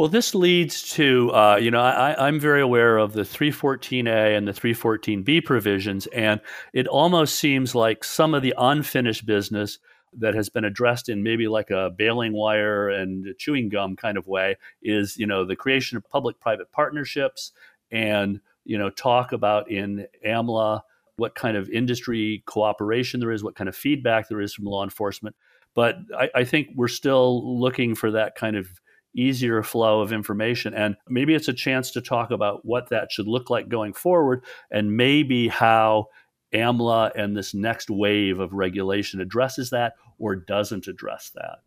Well, 0.00 0.08
this 0.08 0.34
leads 0.34 0.80
to, 0.94 1.30
uh, 1.34 1.58
you 1.60 1.70
know, 1.70 1.82
I, 1.82 2.26
am 2.26 2.40
very 2.40 2.62
aware 2.62 2.96
of 2.96 3.12
the 3.12 3.20
314A 3.20 4.34
and 4.34 4.48
the 4.48 4.52
314B 4.52 5.44
provisions, 5.44 6.06
and 6.06 6.40
it 6.72 6.86
almost 6.86 7.34
seems 7.34 7.74
like 7.74 8.02
some 8.02 8.32
of 8.32 8.40
the 8.40 8.54
unfinished 8.56 9.26
business 9.26 9.78
that 10.14 10.32
has 10.32 10.48
been 10.48 10.64
addressed 10.64 11.10
in 11.10 11.22
maybe 11.22 11.48
like 11.48 11.68
a 11.68 11.90
baling 11.90 12.32
wire 12.32 12.88
and 12.88 13.34
chewing 13.36 13.68
gum 13.68 13.94
kind 13.94 14.16
of 14.16 14.26
way 14.26 14.56
is, 14.82 15.18
you 15.18 15.26
know, 15.26 15.44
the 15.44 15.54
creation 15.54 15.98
of 15.98 16.08
public-private 16.08 16.72
partnerships 16.72 17.52
and, 17.90 18.40
you 18.64 18.78
know, 18.78 18.88
talk 18.88 19.32
about 19.32 19.70
in 19.70 20.06
AMLA 20.26 20.80
what 21.16 21.34
kind 21.34 21.58
of 21.58 21.68
industry 21.68 22.42
cooperation 22.46 23.20
there 23.20 23.32
is, 23.32 23.44
what 23.44 23.54
kind 23.54 23.68
of 23.68 23.76
feedback 23.76 24.30
there 24.30 24.40
is 24.40 24.54
from 24.54 24.64
law 24.64 24.82
enforcement. 24.82 25.36
But 25.74 25.98
I, 26.18 26.30
I 26.36 26.44
think 26.44 26.70
we're 26.74 26.88
still 26.88 27.60
looking 27.60 27.94
for 27.94 28.12
that 28.12 28.34
kind 28.34 28.56
of 28.56 28.80
easier 29.14 29.62
flow 29.62 30.00
of 30.00 30.12
information. 30.12 30.74
And 30.74 30.96
maybe 31.08 31.34
it's 31.34 31.48
a 31.48 31.52
chance 31.52 31.90
to 31.92 32.00
talk 32.00 32.30
about 32.30 32.64
what 32.64 32.90
that 32.90 33.10
should 33.10 33.26
look 33.26 33.50
like 33.50 33.68
going 33.68 33.92
forward 33.92 34.44
and 34.70 34.96
maybe 34.96 35.48
how 35.48 36.06
AMLA 36.52 37.12
and 37.14 37.36
this 37.36 37.54
next 37.54 37.90
wave 37.90 38.38
of 38.40 38.52
regulation 38.52 39.20
addresses 39.20 39.70
that 39.70 39.94
or 40.18 40.36
doesn't 40.36 40.86
address 40.86 41.30
that. 41.34 41.58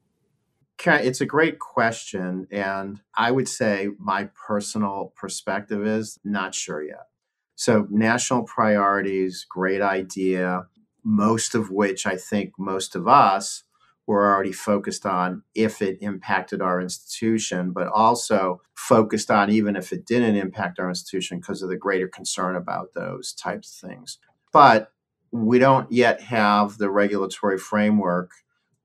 It's 0.86 1.21
a 1.21 1.25
great 1.25 1.60
question. 1.60 2.47
And 2.51 2.99
I 3.15 3.32
would 3.32 3.47
say 3.47 3.89
my 3.99 4.29
personal 4.47 5.13
perspective 5.15 5.86
is 5.86 6.19
not 6.23 6.53
sure 6.53 6.84
yet. 6.84 7.08
So, 7.56 7.88
national 7.89 8.43
priorities, 8.43 9.45
great 9.47 9.82
idea, 9.82 10.65
most 11.03 11.56
of 11.56 11.69
which 11.69 12.06
I 12.06 12.17
think 12.17 12.53
most 12.58 12.95
of 12.95 13.08
us 13.08 13.63
were 14.05 14.33
already 14.33 14.51
focused 14.51 15.05
on 15.05 15.43
if 15.55 15.81
it 15.81 15.97
impacted 16.01 16.61
our 16.61 16.81
institution, 16.81 17.71
but 17.71 17.87
also 17.87 18.61
focused 18.75 19.31
on 19.31 19.49
even 19.49 19.75
if 19.75 19.93
it 19.93 20.05
didn't 20.05 20.35
impact 20.35 20.79
our 20.79 20.89
institution 20.89 21.39
because 21.39 21.61
of 21.61 21.69
the 21.69 21.77
greater 21.77 22.07
concern 22.07 22.55
about 22.55 22.93
those 22.93 23.33
types 23.33 23.81
of 23.81 23.89
things. 23.89 24.17
But 24.51 24.91
we 25.31 25.57
don't 25.57 25.91
yet 25.91 26.21
have 26.21 26.77
the 26.77 26.91
regulatory 26.91 27.57
framework 27.57 28.31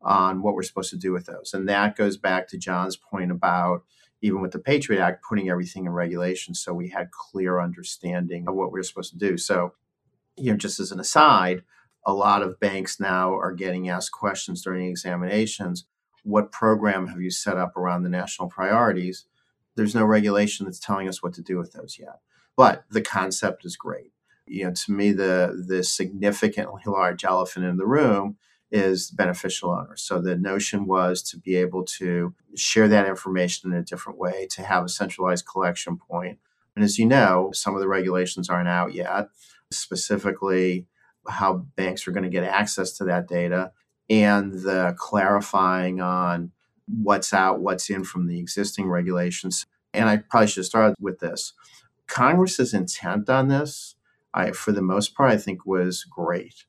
on 0.00 0.40
what 0.40 0.54
we're 0.54 0.62
supposed 0.62 0.90
to 0.90 0.96
do 0.96 1.12
with 1.12 1.26
those. 1.26 1.52
And 1.52 1.68
that 1.68 1.96
goes 1.96 2.16
back 2.16 2.48
to 2.48 2.59
John's 2.59 2.96
point 2.96 3.33
about 3.33 3.83
even 4.20 4.40
with 4.40 4.52
the 4.52 4.59
Patriot 4.59 5.00
Act, 5.00 5.24
putting 5.28 5.48
everything 5.48 5.87
in 5.87 5.92
regulation 5.92 6.54
so 6.54 6.74
we 6.74 6.88
had 6.88 7.11
clear 7.11 7.61
understanding 7.61 8.48
of 8.48 8.54
what 8.54 8.72
we 8.72 8.78
were 8.78 8.85
supposed 8.85 9.12
to 9.12 9.18
do. 9.18 9.37
So, 9.38 9.74
you 10.37 10.50
know, 10.50 10.57
just 10.57 10.81
as 10.81 10.90
an 10.90 11.00
aside, 11.00 11.62
a 12.09 12.14
lot 12.14 12.42
of 12.42 12.59
banks 12.59 12.99
now 12.99 13.35
are 13.35 13.53
getting 13.53 13.90
asked 13.90 14.12
questions 14.12 14.62
during 14.62 14.88
examinations. 14.88 15.85
What 16.25 16.51
program 16.51 17.09
have 17.09 17.21
you 17.21 17.31
set 17.31 17.59
up 17.59 17.77
around 17.77 18.03
the 18.03 18.09
national 18.09 18.49
priorities? 18.49 19.27
There's 19.77 19.94
no 19.94 20.07
regulation 20.07 20.64
that's 20.64 20.81
telling 20.81 21.07
us 21.07 21.23
what 21.23 21.35
to 21.35 21.42
do 21.42 21.59
with 21.59 21.75
those 21.75 21.99
yet. 22.01 22.21
But 22.57 22.85
the 22.90 23.03
concept 23.03 23.66
is 23.66 23.77
great. 23.77 24.12
You 24.47 24.64
know, 24.64 24.73
to 24.73 24.90
me, 24.90 25.12
the 25.12 25.62
the 25.68 25.85
significantly 25.85 26.81
large 26.87 27.27
elephant 27.27 27.66
in 27.66 27.77
the 27.77 27.87
room 27.87 28.38
is 28.71 29.11
beneficial 29.11 29.71
owners. 29.71 30.01
So 30.01 30.18
the 30.18 30.35
notion 30.35 30.87
was 30.87 31.23
to 31.25 31.37
be 31.37 31.57
able 31.57 31.85
to 31.99 32.35
share 32.57 32.88
that 32.88 33.07
information 33.07 33.71
in 33.71 33.79
a 33.79 33.85
different 33.85 34.18
way, 34.18 34.49
to 34.53 34.62
have 34.62 34.83
a 34.83 34.88
centralized 34.88 35.47
collection 35.47 35.99
point. 35.99 36.38
And 36.75 36.83
as 36.83 36.99
you 36.99 37.05
know, 37.05 37.51
some 37.53 37.75
of 37.75 37.83
the 37.83 37.88
regulations 37.88 38.49
aren't 38.49 38.68
out 38.68 38.94
yet, 38.94 39.29
specifically 39.71 40.87
how 41.29 41.67
banks 41.77 42.07
are 42.07 42.12
going 42.12 42.25
to 42.25 42.31
get 42.31 42.45
access 42.45 42.93
to 42.93 43.05
that 43.05 43.29
data 43.29 43.73
and 44.11 44.53
the 44.53 44.95
clarifying 44.99 46.01
on 46.01 46.51
what's 46.87 47.35
out, 47.35 47.61
what's 47.61 47.91
in 47.91 48.05
from 48.05 48.27
the 48.27 48.38
existing 48.38 48.88
regulations. 48.88 49.67
And 49.93 50.09
I 50.09 50.19
probably 50.19 50.49
should 50.49 50.64
start 50.64 50.95
with 51.01 51.21
this. 51.21 51.53
Congress's 52.07 52.73
intent 52.73 53.29
on 53.29 53.49
this, 53.49 53.95
I, 54.33 54.53
for 54.53 54.73
the 54.73 54.83
most 54.83 55.14
part, 55.14 55.31
I 55.31 55.37
think 55.37 55.67
was 55.67 56.05
great. 56.05 56.64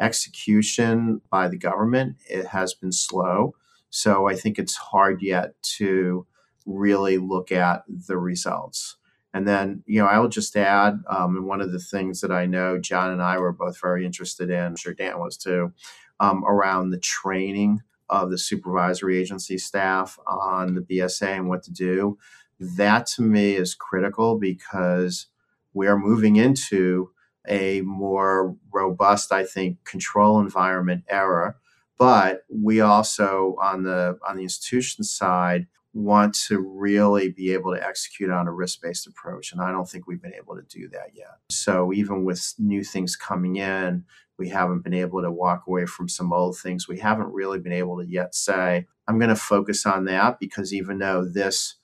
Execution 0.00 1.20
by 1.30 1.48
the 1.48 1.56
government 1.56 2.16
it 2.28 2.46
has 2.46 2.74
been 2.74 2.92
slow, 2.92 3.54
so 3.90 4.26
I 4.28 4.34
think 4.34 4.58
it's 4.58 4.76
hard 4.76 5.22
yet 5.22 5.54
to 5.76 6.26
really 6.66 7.18
look 7.18 7.52
at 7.52 7.84
the 7.88 8.18
results. 8.18 8.96
And 9.34 9.48
then, 9.48 9.82
you 9.84 10.00
know, 10.00 10.06
I 10.06 10.20
will 10.20 10.28
just 10.28 10.56
add, 10.56 11.00
um, 11.10 11.36
and 11.36 11.46
one 11.46 11.60
of 11.60 11.72
the 11.72 11.80
things 11.80 12.20
that 12.20 12.30
I 12.30 12.46
know 12.46 12.78
John 12.78 13.10
and 13.10 13.20
I 13.20 13.36
were 13.38 13.52
both 13.52 13.80
very 13.80 14.06
interested 14.06 14.48
in, 14.48 14.62
I'm 14.62 14.76
sure 14.76 14.94
Dan 14.94 15.18
was 15.18 15.36
too, 15.36 15.72
um, 16.20 16.44
around 16.44 16.90
the 16.90 17.00
training 17.00 17.82
of 18.08 18.30
the 18.30 18.38
supervisory 18.38 19.18
agency 19.18 19.58
staff 19.58 20.18
on 20.28 20.74
the 20.74 20.82
BSA 20.82 21.36
and 21.36 21.48
what 21.48 21.64
to 21.64 21.72
do. 21.72 22.16
That 22.60 23.06
to 23.08 23.22
me 23.22 23.56
is 23.56 23.74
critical 23.74 24.38
because 24.38 25.26
we 25.72 25.88
are 25.88 25.98
moving 25.98 26.36
into 26.36 27.10
a 27.48 27.80
more 27.80 28.54
robust, 28.72 29.32
I 29.32 29.44
think, 29.44 29.82
control 29.84 30.38
environment 30.38 31.02
era. 31.08 31.56
But 31.98 32.44
we 32.48 32.80
also 32.80 33.56
on 33.60 33.82
the 33.82 34.18
on 34.28 34.36
the 34.36 34.42
institution 34.44 35.04
side 35.04 35.66
want 35.94 36.34
to 36.34 36.58
really 36.58 37.30
be 37.30 37.52
able 37.52 37.72
to 37.72 37.86
execute 37.86 38.28
on 38.28 38.48
a 38.48 38.52
risk 38.52 38.82
based 38.82 39.06
approach. 39.06 39.52
And 39.52 39.60
I 39.60 39.70
don't 39.70 39.88
think 39.88 40.06
we've 40.06 40.20
been 40.20 40.34
able 40.34 40.56
to 40.56 40.62
do 40.62 40.88
that 40.88 41.10
yet. 41.14 41.38
So 41.50 41.92
even 41.92 42.24
with 42.24 42.54
new 42.58 42.82
things 42.82 43.14
coming 43.14 43.56
in, 43.56 44.04
we 44.36 44.48
haven't 44.48 44.82
been 44.82 44.94
able 44.94 45.22
to 45.22 45.30
walk 45.30 45.64
away 45.68 45.86
from 45.86 46.08
some 46.08 46.32
old 46.32 46.58
things. 46.58 46.88
We 46.88 46.98
haven't 46.98 47.32
really 47.32 47.60
been 47.60 47.72
able 47.72 47.98
to 47.98 48.06
yet 48.06 48.34
say, 48.34 48.86
I'm 49.06 49.18
going 49.18 49.28
to 49.28 49.36
focus 49.36 49.86
on 49.86 50.04
that 50.06 50.40
because 50.40 50.74
even 50.74 50.98
though 50.98 51.24
this 51.24 51.76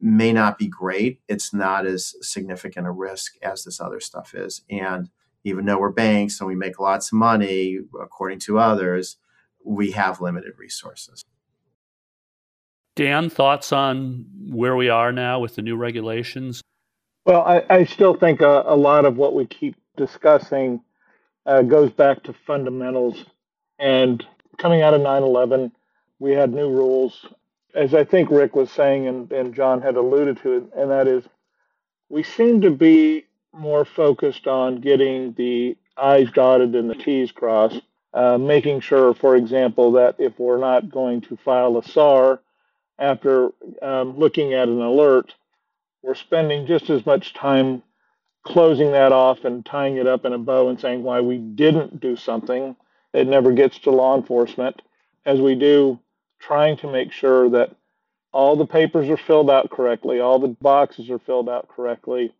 may 0.00 0.32
not 0.32 0.58
be 0.58 0.68
great, 0.68 1.20
it's 1.28 1.52
not 1.52 1.86
as 1.86 2.14
significant 2.22 2.86
a 2.86 2.90
risk 2.90 3.34
as 3.42 3.64
this 3.64 3.80
other 3.80 4.00
stuff 4.00 4.34
is. 4.34 4.62
And 4.70 5.10
even 5.44 5.66
though 5.66 5.78
we're 5.78 5.92
banks 5.92 6.40
and 6.40 6.48
we 6.48 6.54
make 6.54 6.80
lots 6.80 7.12
of 7.12 7.18
money, 7.18 7.80
according 8.00 8.38
to 8.40 8.58
others, 8.58 9.18
we 9.64 9.90
have 9.90 10.20
limited 10.20 10.54
resources. 10.58 11.22
Dan, 12.94 13.30
thoughts 13.30 13.72
on 13.72 14.26
where 14.48 14.76
we 14.76 14.88
are 14.88 15.12
now 15.12 15.40
with 15.40 15.54
the 15.54 15.62
new 15.62 15.76
regulations? 15.76 16.62
Well, 17.24 17.42
I, 17.42 17.64
I 17.70 17.84
still 17.84 18.14
think 18.14 18.40
a, 18.40 18.64
a, 18.66 18.76
lot 18.76 19.04
of 19.04 19.16
what 19.16 19.34
we 19.34 19.46
keep 19.46 19.76
discussing 19.96 20.82
uh, 21.46 21.62
goes 21.62 21.90
back 21.90 22.22
to 22.24 22.34
fundamentals. 22.46 23.24
And 23.78 24.24
coming 24.58 24.82
out 24.82 24.94
of 24.94 25.00
9 25.00 25.22
11, 25.22 25.72
we 26.18 26.32
had 26.32 26.52
new 26.52 26.68
rules, 26.68 27.26
as 27.74 27.94
I 27.94 28.04
think 28.04 28.30
Rick 28.30 28.54
was 28.54 28.70
saying 28.70 29.06
and, 29.06 29.30
and 29.32 29.54
John 29.54 29.80
had 29.80 29.96
alluded 29.96 30.42
to 30.42 30.52
it, 30.56 30.64
and 30.76 30.90
that 30.90 31.08
is 31.08 31.24
we 32.10 32.22
seem 32.22 32.60
to 32.60 32.70
be 32.70 33.24
more 33.54 33.84
focused 33.84 34.46
on 34.46 34.80
getting 34.80 35.32
the 35.32 35.76
I's 35.96 36.30
dotted 36.30 36.74
and 36.74 36.90
the 36.90 36.94
T's 36.94 37.32
crossed, 37.32 37.80
uh, 38.12 38.36
making 38.38 38.80
sure, 38.80 39.14
for 39.14 39.36
example, 39.36 39.92
that 39.92 40.16
if 40.18 40.38
we're 40.38 40.58
not 40.58 40.90
going 40.90 41.22
to 41.22 41.36
file 41.36 41.78
a 41.78 41.82
SAR, 41.82 42.40
after 43.02 43.50
um, 43.82 44.16
looking 44.16 44.54
at 44.54 44.68
an 44.68 44.80
alert, 44.80 45.34
we're 46.02 46.14
spending 46.14 46.66
just 46.66 46.88
as 46.88 47.04
much 47.04 47.34
time 47.34 47.82
closing 48.44 48.92
that 48.92 49.12
off 49.12 49.44
and 49.44 49.66
tying 49.66 49.96
it 49.96 50.06
up 50.06 50.24
in 50.24 50.32
a 50.32 50.38
bow 50.38 50.68
and 50.68 50.80
saying 50.80 51.02
why 51.02 51.20
we 51.20 51.36
didn't 51.36 52.00
do 52.00 52.16
something. 52.16 52.76
It 53.12 53.26
never 53.26 53.52
gets 53.52 53.78
to 53.80 53.90
law 53.90 54.16
enforcement 54.16 54.82
as 55.26 55.40
we 55.40 55.54
do 55.56 55.98
trying 56.40 56.76
to 56.78 56.90
make 56.90 57.12
sure 57.12 57.50
that 57.50 57.74
all 58.32 58.56
the 58.56 58.66
papers 58.66 59.08
are 59.08 59.16
filled 59.16 59.50
out 59.50 59.70
correctly, 59.70 60.20
all 60.20 60.38
the 60.38 60.48
boxes 60.48 61.10
are 61.10 61.18
filled 61.18 61.48
out 61.48 61.68
correctly, 61.68 62.32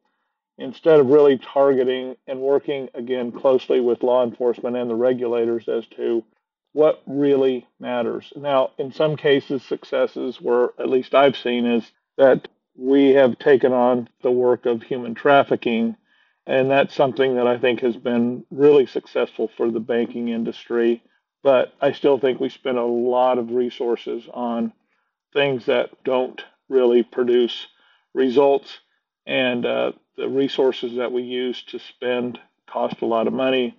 instead 0.59 1.01
of 1.01 1.07
really 1.09 1.39
targeting 1.39 2.17
and 2.27 2.41
working 2.41 2.89
again 2.95 3.33
closely 3.33 3.81
with 3.81 4.03
law 4.03 4.25
enforcement 4.25 4.77
and 4.77 4.89
the 4.89 4.95
regulators 4.95 5.69
as 5.69 5.87
to 5.87 6.25
what 6.73 7.03
really 7.07 7.67
matters. 7.79 8.33
Now, 8.37 8.71
in 8.79 8.93
some 8.93 9.17
cases, 9.17 9.63
successes 9.63 10.41
were, 10.41 10.75
at 10.79 10.89
least 10.89 11.15
I've 11.15 11.37
seen, 11.37 11.67
is 11.67 11.91
that 12.17 12.49
we 12.77 13.11
have 13.11 13.39
taken 13.39 13.73
on 13.73 14.09
the 14.23 14.31
work 14.31 14.67
of 14.67 14.83
human 14.83 15.15
trafficking. 15.15 15.97
And 16.47 16.71
that's 16.71 16.95
something 16.95 17.37
that 17.37 17.47
I 17.47 17.59
think 17.59 17.81
has 17.81 17.97
been 17.97 18.45
really 18.51 18.87
successful 18.87 19.51
for 19.57 19.71
the 19.71 19.81
banking 19.81 20.29
industry. 20.29 21.03
but 21.43 21.75
I 21.81 21.93
still 21.93 22.19
think 22.19 22.41
we 22.41 22.49
spend 22.49 22.79
a 22.79 22.85
lot 22.85 23.39
of 23.39 23.51
resources 23.51 24.25
on 24.33 24.73
things 25.33 25.67
that 25.67 25.91
don't 26.05 26.43
really 26.69 27.03
produce 27.03 27.67
results, 28.15 28.79
and 29.27 29.67
uh, 29.67 29.93
the 30.17 30.29
resources 30.29 30.97
that 30.97 31.13
we 31.13 31.23
use 31.23 31.63
to 31.65 31.79
spend 31.79 32.39
cost 32.69 33.01
a 33.03 33.07
lot 33.07 33.27
of 33.27 33.33
money. 33.33 33.77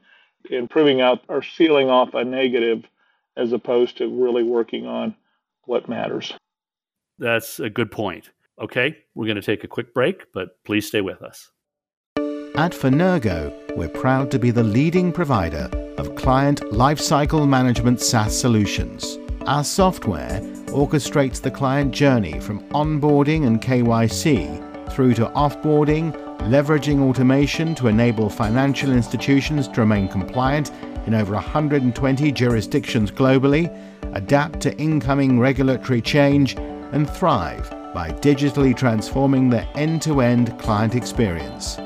Improving 0.49 1.01
out 1.01 1.23
or 1.27 1.41
sealing 1.41 1.89
off 1.89 2.13
a 2.13 2.23
negative 2.23 2.83
as 3.37 3.51
opposed 3.53 3.97
to 3.97 4.07
really 4.07 4.43
working 4.43 4.85
on 4.85 5.15
what 5.65 5.89
matters. 5.89 6.33
That's 7.17 7.59
a 7.59 7.69
good 7.69 7.91
point. 7.91 8.29
Okay, 8.59 8.97
we're 9.15 9.25
going 9.25 9.35
to 9.35 9.41
take 9.41 9.63
a 9.63 9.67
quick 9.67 9.93
break, 9.93 10.31
but 10.33 10.63
please 10.63 10.87
stay 10.87 11.01
with 11.01 11.21
us. 11.21 11.51
At 12.55 12.73
Fenergo, 12.73 13.51
we're 13.75 13.89
proud 13.89 14.29
to 14.31 14.37
be 14.37 14.51
the 14.51 14.63
leading 14.63 15.11
provider 15.11 15.69
of 15.97 16.15
client 16.15 16.61
lifecycle 16.71 17.47
management 17.47 17.99
SaaS 17.99 18.37
solutions. 18.37 19.17
Our 19.47 19.63
software 19.63 20.39
orchestrates 20.67 21.41
the 21.41 21.49
client 21.49 21.93
journey 21.93 22.39
from 22.39 22.59
onboarding 22.69 23.47
and 23.47 23.59
KYC 23.61 24.91
through 24.91 25.15
to 25.15 25.25
offboarding, 25.29 26.13
leveraging 26.39 27.01
automation 27.01 27.73
to 27.75 27.87
enable 27.87 28.29
financial 28.29 28.91
institutions 28.91 29.67
to 29.69 29.81
remain 29.81 30.07
compliant 30.07 30.71
in 31.07 31.13
over 31.13 31.33
120 31.33 32.31
jurisdictions 32.31 33.11
globally, 33.11 33.69
adapt 34.15 34.59
to 34.61 34.75
incoming 34.77 35.39
regulatory 35.39 36.01
change, 36.01 36.55
and 36.91 37.09
thrive 37.09 37.69
by 37.93 38.11
digitally 38.11 38.75
transforming 38.75 39.49
the 39.49 39.63
end 39.77 40.01
to 40.01 40.21
end 40.21 40.57
client 40.59 40.95
experience. 40.95 41.77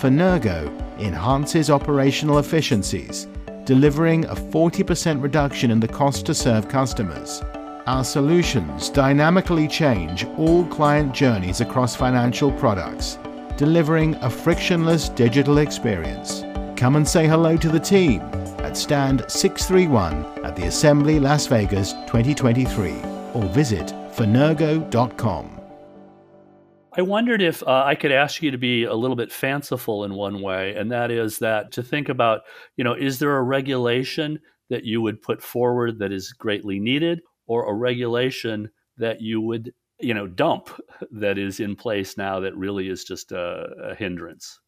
Fenergo 0.00 0.70
enhances 0.98 1.70
operational 1.70 2.38
efficiencies, 2.38 3.26
delivering 3.64 4.24
a 4.26 4.34
40% 4.34 5.22
reduction 5.22 5.70
in 5.70 5.80
the 5.80 5.88
cost 5.88 6.26
to 6.26 6.34
serve 6.34 6.68
customers. 6.68 7.42
Our 7.86 8.04
solutions 8.04 8.90
dynamically 8.90 9.68
change 9.68 10.24
all 10.36 10.66
client 10.66 11.14
journeys 11.14 11.60
across 11.60 11.94
financial 11.94 12.50
products, 12.52 13.18
delivering 13.56 14.14
a 14.16 14.30
frictionless 14.30 15.08
digital 15.08 15.58
experience. 15.58 16.44
Come 16.76 16.96
and 16.96 17.08
say 17.08 17.26
hello 17.26 17.56
to 17.56 17.68
the 17.68 17.80
team 17.80 18.20
at 18.58 18.76
Stand 18.76 19.24
631 19.28 20.44
at 20.44 20.56
the 20.56 20.66
Assembly 20.66 21.18
Las 21.18 21.46
Vegas 21.46 21.92
2023 21.92 22.92
or 23.34 23.44
visit 23.44 23.86
fenergo.com. 24.14 25.56
I 26.98 27.02
wondered 27.02 27.42
if 27.42 27.62
uh, 27.62 27.84
I 27.84 27.94
could 27.94 28.10
ask 28.10 28.42
you 28.42 28.50
to 28.50 28.56
be 28.56 28.84
a 28.84 28.94
little 28.94 29.16
bit 29.16 29.30
fanciful 29.30 30.04
in 30.04 30.14
one 30.14 30.40
way, 30.40 30.74
and 30.74 30.90
that 30.90 31.10
is 31.10 31.38
that 31.40 31.70
to 31.72 31.82
think 31.82 32.08
about, 32.08 32.40
you 32.78 32.84
know, 32.84 32.94
is 32.94 33.18
there 33.18 33.36
a 33.36 33.42
regulation 33.42 34.40
that 34.70 34.84
you 34.84 35.02
would 35.02 35.20
put 35.20 35.42
forward 35.42 35.98
that 35.98 36.10
is 36.10 36.32
greatly 36.32 36.80
needed, 36.80 37.20
or 37.46 37.68
a 37.68 37.74
regulation 37.74 38.70
that 38.96 39.20
you 39.20 39.42
would, 39.42 39.74
you 39.98 40.14
know, 40.14 40.26
dump 40.26 40.68
that 41.10 41.38
is 41.38 41.60
in 41.60 41.76
place 41.76 42.16
now 42.16 42.40
that 42.40 42.56
really 42.56 42.88
is 42.88 43.04
just 43.04 43.32
a, 43.32 43.68
a 43.82 43.94
hindrance? 43.94 44.60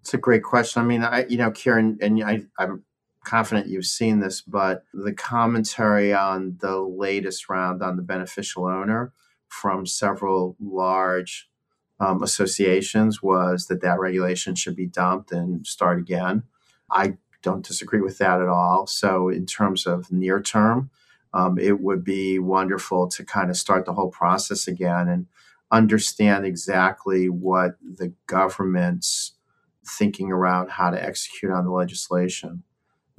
It's 0.00 0.14
a 0.14 0.18
great 0.18 0.42
question. 0.42 0.82
I 0.82 0.84
mean, 0.84 1.02
I, 1.02 1.26
you 1.26 1.36
know, 1.36 1.50
Kieran, 1.50 1.98
and 2.00 2.22
I, 2.22 2.42
I'm 2.58 2.84
confident 3.24 3.66
you've 3.66 3.86
seen 3.86 4.20
this, 4.20 4.40
but 4.40 4.84
the 4.94 5.12
commentary 5.12 6.14
on 6.14 6.56
the 6.60 6.78
latest 6.78 7.48
round 7.48 7.82
on 7.82 7.96
the 7.96 8.02
beneficial 8.02 8.66
owner 8.66 9.12
from 9.48 9.84
several 9.86 10.56
large 10.60 11.48
um, 11.98 12.22
associations 12.22 13.22
was 13.22 13.66
that 13.66 13.80
that 13.80 13.98
regulation 13.98 14.54
should 14.54 14.76
be 14.76 14.86
dumped 14.86 15.32
and 15.32 15.66
start 15.66 15.98
again. 15.98 16.44
I 16.90 17.16
don't 17.42 17.66
disagree 17.66 18.00
with 18.00 18.18
that 18.18 18.40
at 18.40 18.48
all. 18.48 18.86
So, 18.86 19.28
in 19.28 19.46
terms 19.46 19.86
of 19.86 20.12
near 20.12 20.40
term, 20.40 20.90
um, 21.36 21.58
it 21.58 21.80
would 21.80 22.02
be 22.02 22.38
wonderful 22.38 23.08
to 23.08 23.22
kind 23.22 23.50
of 23.50 23.58
start 23.58 23.84
the 23.84 23.92
whole 23.92 24.08
process 24.08 24.66
again 24.66 25.06
and 25.06 25.26
understand 25.70 26.46
exactly 26.46 27.28
what 27.28 27.72
the 27.82 28.14
government's 28.26 29.34
thinking 29.86 30.32
around 30.32 30.70
how 30.70 30.88
to 30.88 31.02
execute 31.02 31.52
on 31.52 31.66
the 31.66 31.70
legislation. 31.70 32.62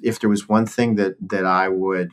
If 0.02 0.20
there 0.20 0.32
was 0.32 0.50
one 0.50 0.66
thing 0.66 0.96
that 0.96 1.16
that 1.30 1.46
I 1.46 1.70
would 1.70 2.10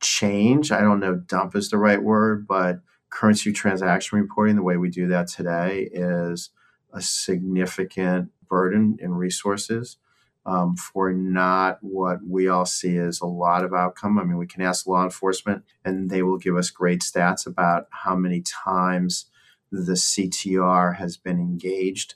change, 0.00 0.72
I 0.72 0.80
don't 0.80 0.98
know, 0.98 1.14
dump 1.14 1.54
is 1.54 1.70
the 1.70 1.78
right 1.78 2.02
word, 2.02 2.44
but 2.48 2.80
currency 3.10 3.52
transaction 3.52 4.18
reporting, 4.18 4.56
the 4.56 4.62
way 4.64 4.76
we 4.76 4.90
do 4.90 5.06
that 5.06 5.28
today, 5.28 5.88
is 5.92 6.50
a 6.92 7.00
significant 7.00 8.30
burden 8.48 8.96
in 9.00 9.14
resources 9.14 9.98
um, 10.46 10.76
for 10.76 11.12
not 11.12 11.78
what 11.82 12.18
we 12.26 12.48
all 12.48 12.64
see 12.64 12.96
as 12.96 13.20
a 13.20 13.26
lot 13.26 13.64
of 13.64 13.74
outcome. 13.74 14.18
I 14.18 14.24
mean, 14.24 14.38
we 14.38 14.46
can 14.46 14.62
ask 14.62 14.86
law 14.86 15.04
enforcement, 15.04 15.64
and 15.84 16.10
they 16.10 16.22
will 16.22 16.38
give 16.38 16.56
us 16.56 16.70
great 16.70 17.00
stats 17.00 17.46
about 17.46 17.86
how 17.90 18.16
many 18.16 18.42
times 18.42 19.26
the 19.70 19.92
CTR 19.92 20.96
has 20.96 21.16
been 21.16 21.38
engaged 21.38 22.14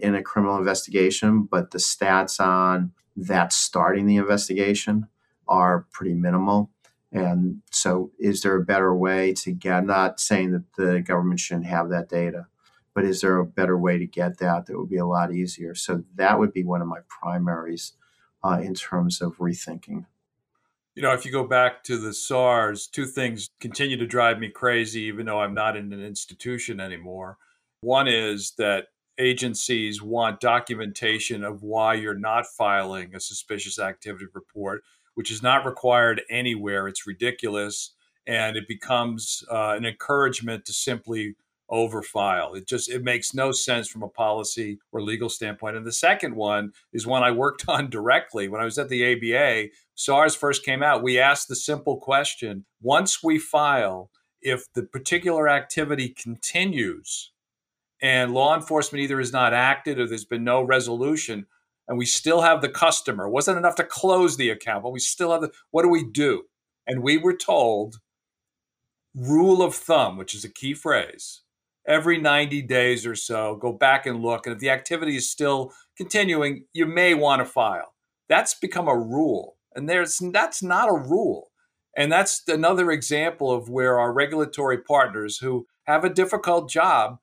in 0.00 0.14
a 0.14 0.22
criminal 0.22 0.56
investigation, 0.56 1.42
but 1.42 1.70
the 1.70 1.78
stats 1.78 2.40
on 2.40 2.92
that 3.16 3.52
starting 3.52 4.06
the 4.06 4.16
investigation 4.16 5.08
are 5.46 5.86
pretty 5.92 6.14
minimal. 6.14 6.70
And 7.10 7.62
so, 7.70 8.12
is 8.18 8.42
there 8.42 8.54
a 8.54 8.64
better 8.64 8.94
way 8.94 9.32
to 9.34 9.52
get? 9.52 9.74
I'm 9.74 9.86
not 9.86 10.20
saying 10.20 10.52
that 10.52 10.74
the 10.76 11.00
government 11.00 11.40
shouldn't 11.40 11.66
have 11.66 11.88
that 11.88 12.08
data, 12.08 12.46
but 12.98 13.04
is 13.04 13.20
there 13.20 13.38
a 13.38 13.46
better 13.46 13.78
way 13.78 13.96
to 13.96 14.06
get 14.06 14.38
that 14.38 14.66
that 14.66 14.76
would 14.76 14.88
be 14.88 14.96
a 14.96 15.06
lot 15.06 15.32
easier? 15.32 15.72
So, 15.72 16.02
that 16.16 16.40
would 16.40 16.52
be 16.52 16.64
one 16.64 16.82
of 16.82 16.88
my 16.88 16.98
primaries 17.08 17.92
uh, 18.42 18.58
in 18.60 18.74
terms 18.74 19.20
of 19.20 19.38
rethinking. 19.38 20.06
You 20.96 21.02
know, 21.02 21.12
if 21.12 21.24
you 21.24 21.30
go 21.30 21.46
back 21.46 21.84
to 21.84 21.96
the 21.96 22.12
SARS, 22.12 22.88
two 22.88 23.06
things 23.06 23.50
continue 23.60 23.96
to 23.98 24.06
drive 24.06 24.40
me 24.40 24.48
crazy, 24.48 25.02
even 25.02 25.26
though 25.26 25.40
I'm 25.40 25.54
not 25.54 25.76
in 25.76 25.92
an 25.92 26.04
institution 26.04 26.80
anymore. 26.80 27.38
One 27.82 28.08
is 28.08 28.54
that 28.58 28.86
agencies 29.16 30.02
want 30.02 30.40
documentation 30.40 31.44
of 31.44 31.62
why 31.62 31.94
you're 31.94 32.18
not 32.18 32.46
filing 32.46 33.14
a 33.14 33.20
suspicious 33.20 33.78
activity 33.78 34.26
report 34.34 34.82
which 35.14 35.32
is 35.32 35.42
not 35.42 35.66
required 35.66 36.22
anywhere. 36.30 36.86
It's 36.86 37.04
ridiculous. 37.04 37.90
And 38.24 38.56
it 38.56 38.68
becomes 38.68 39.42
uh, 39.50 39.74
an 39.76 39.84
encouragement 39.84 40.64
to 40.66 40.72
simply 40.72 41.34
overfile. 41.70 42.56
It 42.56 42.66
just 42.66 42.90
it 42.90 43.02
makes 43.02 43.34
no 43.34 43.52
sense 43.52 43.88
from 43.88 44.02
a 44.02 44.08
policy 44.08 44.78
or 44.92 45.02
legal 45.02 45.28
standpoint. 45.28 45.76
And 45.76 45.86
the 45.86 45.92
second 45.92 46.34
one 46.34 46.72
is 46.92 47.06
one 47.06 47.22
I 47.22 47.30
worked 47.30 47.64
on 47.68 47.90
directly 47.90 48.48
when 48.48 48.60
I 48.60 48.64
was 48.64 48.78
at 48.78 48.88
the 48.88 49.04
ABA. 49.12 49.70
SARS 49.94 50.34
first 50.34 50.64
came 50.64 50.82
out. 50.82 51.02
We 51.02 51.18
asked 51.18 51.48
the 51.48 51.56
simple 51.56 51.98
question: 51.98 52.64
once 52.80 53.22
we 53.22 53.38
file, 53.38 54.10
if 54.40 54.72
the 54.72 54.82
particular 54.82 55.48
activity 55.48 56.08
continues 56.08 57.32
and 58.00 58.32
law 58.32 58.54
enforcement 58.54 59.02
either 59.02 59.20
is 59.20 59.32
not 59.32 59.52
acted 59.52 59.98
or 59.98 60.06
there's 60.06 60.24
been 60.24 60.44
no 60.44 60.62
resolution, 60.62 61.46
and 61.88 61.98
we 61.98 62.06
still 62.06 62.42
have 62.42 62.60
the 62.60 62.68
customer. 62.68 63.26
It 63.26 63.30
wasn't 63.30 63.58
enough 63.58 63.74
to 63.76 63.84
close 63.84 64.36
the 64.36 64.50
account, 64.50 64.84
but 64.84 64.92
we 64.92 65.00
still 65.00 65.32
have 65.32 65.40
the 65.40 65.52
what 65.70 65.82
do 65.82 65.88
we 65.88 66.04
do? 66.04 66.44
And 66.86 67.02
we 67.02 67.18
were 67.18 67.36
told 67.36 67.96
rule 69.14 69.62
of 69.62 69.74
thumb, 69.74 70.16
which 70.16 70.34
is 70.34 70.44
a 70.44 70.52
key 70.52 70.74
phrase, 70.74 71.42
every 71.88 72.18
90 72.18 72.62
days 72.62 73.06
or 73.06 73.16
so, 73.16 73.56
go 73.56 73.72
back 73.72 74.06
and 74.06 74.22
look. 74.22 74.46
And 74.46 74.54
if 74.54 74.60
the 74.60 74.70
activity 74.70 75.16
is 75.16 75.30
still 75.30 75.72
continuing, 75.96 76.66
you 76.72 76.86
may 76.86 77.14
want 77.14 77.40
to 77.40 77.46
file. 77.46 77.94
That's 78.28 78.54
become 78.54 78.86
a 78.86 78.96
rule. 78.96 79.56
And 79.74 79.88
there's 79.88 80.20
that's 80.32 80.62
not 80.62 80.88
a 80.88 80.96
rule. 80.96 81.50
And 81.96 82.12
that's 82.12 82.42
another 82.46 82.92
example 82.92 83.50
of 83.50 83.68
where 83.68 83.98
our 83.98 84.12
regulatory 84.12 84.78
partners 84.78 85.38
who 85.38 85.66
have 85.84 86.04
a 86.04 86.10
difficult 86.10 86.70
job 86.70 87.18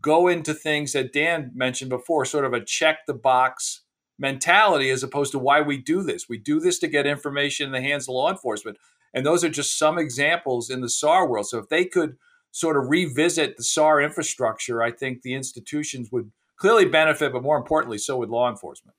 go 0.00 0.28
into 0.28 0.54
things 0.54 0.92
that 0.92 1.12
Dan 1.12 1.50
mentioned 1.54 1.90
before, 1.90 2.24
sort 2.24 2.44
of 2.44 2.52
a 2.52 2.64
check 2.64 3.00
the 3.06 3.14
box 3.14 3.82
mentality 4.18 4.90
as 4.90 5.02
opposed 5.02 5.32
to 5.32 5.38
why 5.38 5.60
we 5.60 5.76
do 5.76 6.02
this. 6.02 6.28
We 6.28 6.38
do 6.38 6.60
this 6.60 6.78
to 6.78 6.88
get 6.88 7.06
information 7.06 7.66
in 7.66 7.72
the 7.72 7.80
hands 7.80 8.04
of 8.04 8.14
law 8.14 8.30
enforcement. 8.30 8.78
And 9.12 9.26
those 9.26 9.42
are 9.44 9.48
just 9.48 9.78
some 9.78 9.98
examples 9.98 10.70
in 10.70 10.80
the 10.80 10.88
SAR 10.88 11.28
world. 11.28 11.48
So 11.48 11.58
if 11.58 11.68
they 11.68 11.84
could 11.84 12.16
sort 12.54 12.76
of 12.76 12.88
revisit 12.88 13.56
the 13.56 13.64
SAR 13.64 14.00
infrastructure, 14.00 14.80
I 14.80 14.92
think 14.92 15.22
the 15.22 15.34
institutions 15.34 16.12
would 16.12 16.30
clearly 16.56 16.84
benefit, 16.84 17.32
but 17.32 17.42
more 17.42 17.56
importantly, 17.56 17.98
so 17.98 18.18
would 18.18 18.28
law 18.28 18.48
enforcement. 18.48 18.94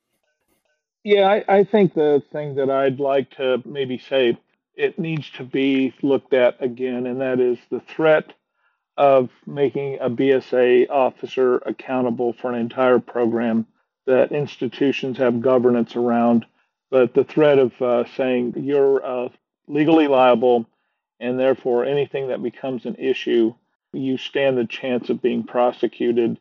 Yeah, 1.06 1.30
I, 1.30 1.60
I 1.60 1.64
think 1.64 1.94
the 1.94 2.22
thing 2.34 2.56
that 2.56 2.70
I'd 2.70 3.00
like 3.00 3.30
to 3.38 3.64
maybe 3.64 3.98
say 3.98 4.38
it 4.76 5.00
needs 5.00 5.30
to 5.38 5.46
be 5.46 5.94
looked 6.02 6.34
at 6.34 6.62
again, 6.62 7.06
and 7.08 7.22
that 7.22 7.40
is 7.40 7.58
the 7.70 7.80
threat 7.80 8.34
of 8.98 9.30
making 9.46 10.00
a 10.02 10.10
BSA 10.10 10.90
officer 10.90 11.60
accountable 11.60 12.34
for 12.34 12.52
an 12.52 12.60
entire 12.60 13.00
program 13.00 13.66
that 14.06 14.34
institutions 14.34 15.18
have 15.18 15.42
governance 15.42 15.96
around, 15.96 16.46
but 16.92 17.14
the 17.14 17.24
threat 17.24 17.58
of 17.58 17.82
uh, 17.82 18.04
saying 18.18 18.54
you're 18.58 19.06
uh, 19.06 19.30
legally 19.70 20.08
liable 20.08 20.66
and 21.20 21.40
therefore 21.40 21.86
anything 21.86 22.28
that 22.28 22.44
becomes 22.44 22.86
an 22.86 22.96
issue, 22.96 23.54
you 23.94 24.18
stand 24.18 24.58
the 24.58 24.66
chance 24.66 25.10
of 25.10 25.22
being 25.22 25.44
prosecuted, 25.44 26.40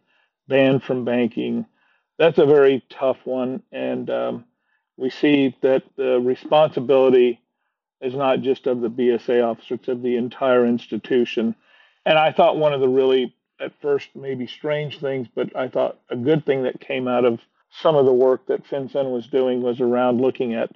banned 0.49 0.83
from 0.83 1.05
banking. 1.05 1.67
That's 2.19 2.39
a 2.39 2.47
very 2.47 2.85
tough 2.91 3.19
one. 3.25 3.63
And 3.73 4.11
um, 4.11 4.45
we 4.97 5.11
see 5.11 5.57
that 5.63 5.85
the 5.97 6.21
responsibility 6.21 7.41
is 8.01 8.15
not 8.15 8.41
just 8.41 8.67
of 8.67 8.81
the 8.81 8.91
BSA 8.91 9.45
officer, 9.45 9.75
it's 9.75 9.89
of 9.89 10.03
the 10.03 10.17
entire 10.17 10.67
institution. 10.67 11.55
And 12.05 12.19
I 12.19 12.33
thought 12.33 12.59
one 12.59 12.73
of 12.73 12.81
the 12.81 12.89
really, 12.89 13.35
at 13.61 13.73
first, 13.81 14.09
maybe 14.15 14.47
strange 14.47 15.01
things, 15.01 15.27
but 15.35 15.57
I 15.57 15.69
thought 15.69 15.99
a 16.11 16.17
good 16.17 16.45
thing 16.45 16.65
that 16.65 16.81
came 16.81 17.09
out 17.09 17.25
of 17.25 17.41
some 17.81 17.97
of 17.97 18.05
the 18.05 18.13
work 18.13 18.47
that 18.47 18.69
FinCEN 18.69 19.11
was 19.11 19.27
doing 19.27 19.63
was 19.63 19.81
around 19.81 20.21
looking 20.21 20.55
at 20.55 20.71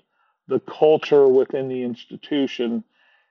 the 0.48 0.60
culture 0.60 1.28
within 1.28 1.68
the 1.68 1.82
institution 1.82 2.82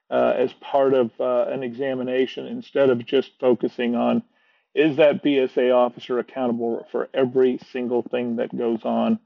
uh, 0.10 0.34
as 0.38 0.54
part 0.54 0.94
of 0.94 1.12
uh, 1.20 1.46
an 1.50 1.64
examination 1.64 2.48
instead 2.48 2.90
of 2.90 3.06
just 3.06 3.32
focusing 3.40 3.96
on 3.96 4.24
is 4.74 4.98
that 4.98 5.24
BSA 5.24 5.74
officer 5.74 6.20
accountable 6.20 6.86
for 6.92 7.10
every 7.14 7.60
single 7.72 8.04
thing 8.04 8.36
that 8.38 8.56
goes 8.56 8.84
on 8.84 9.20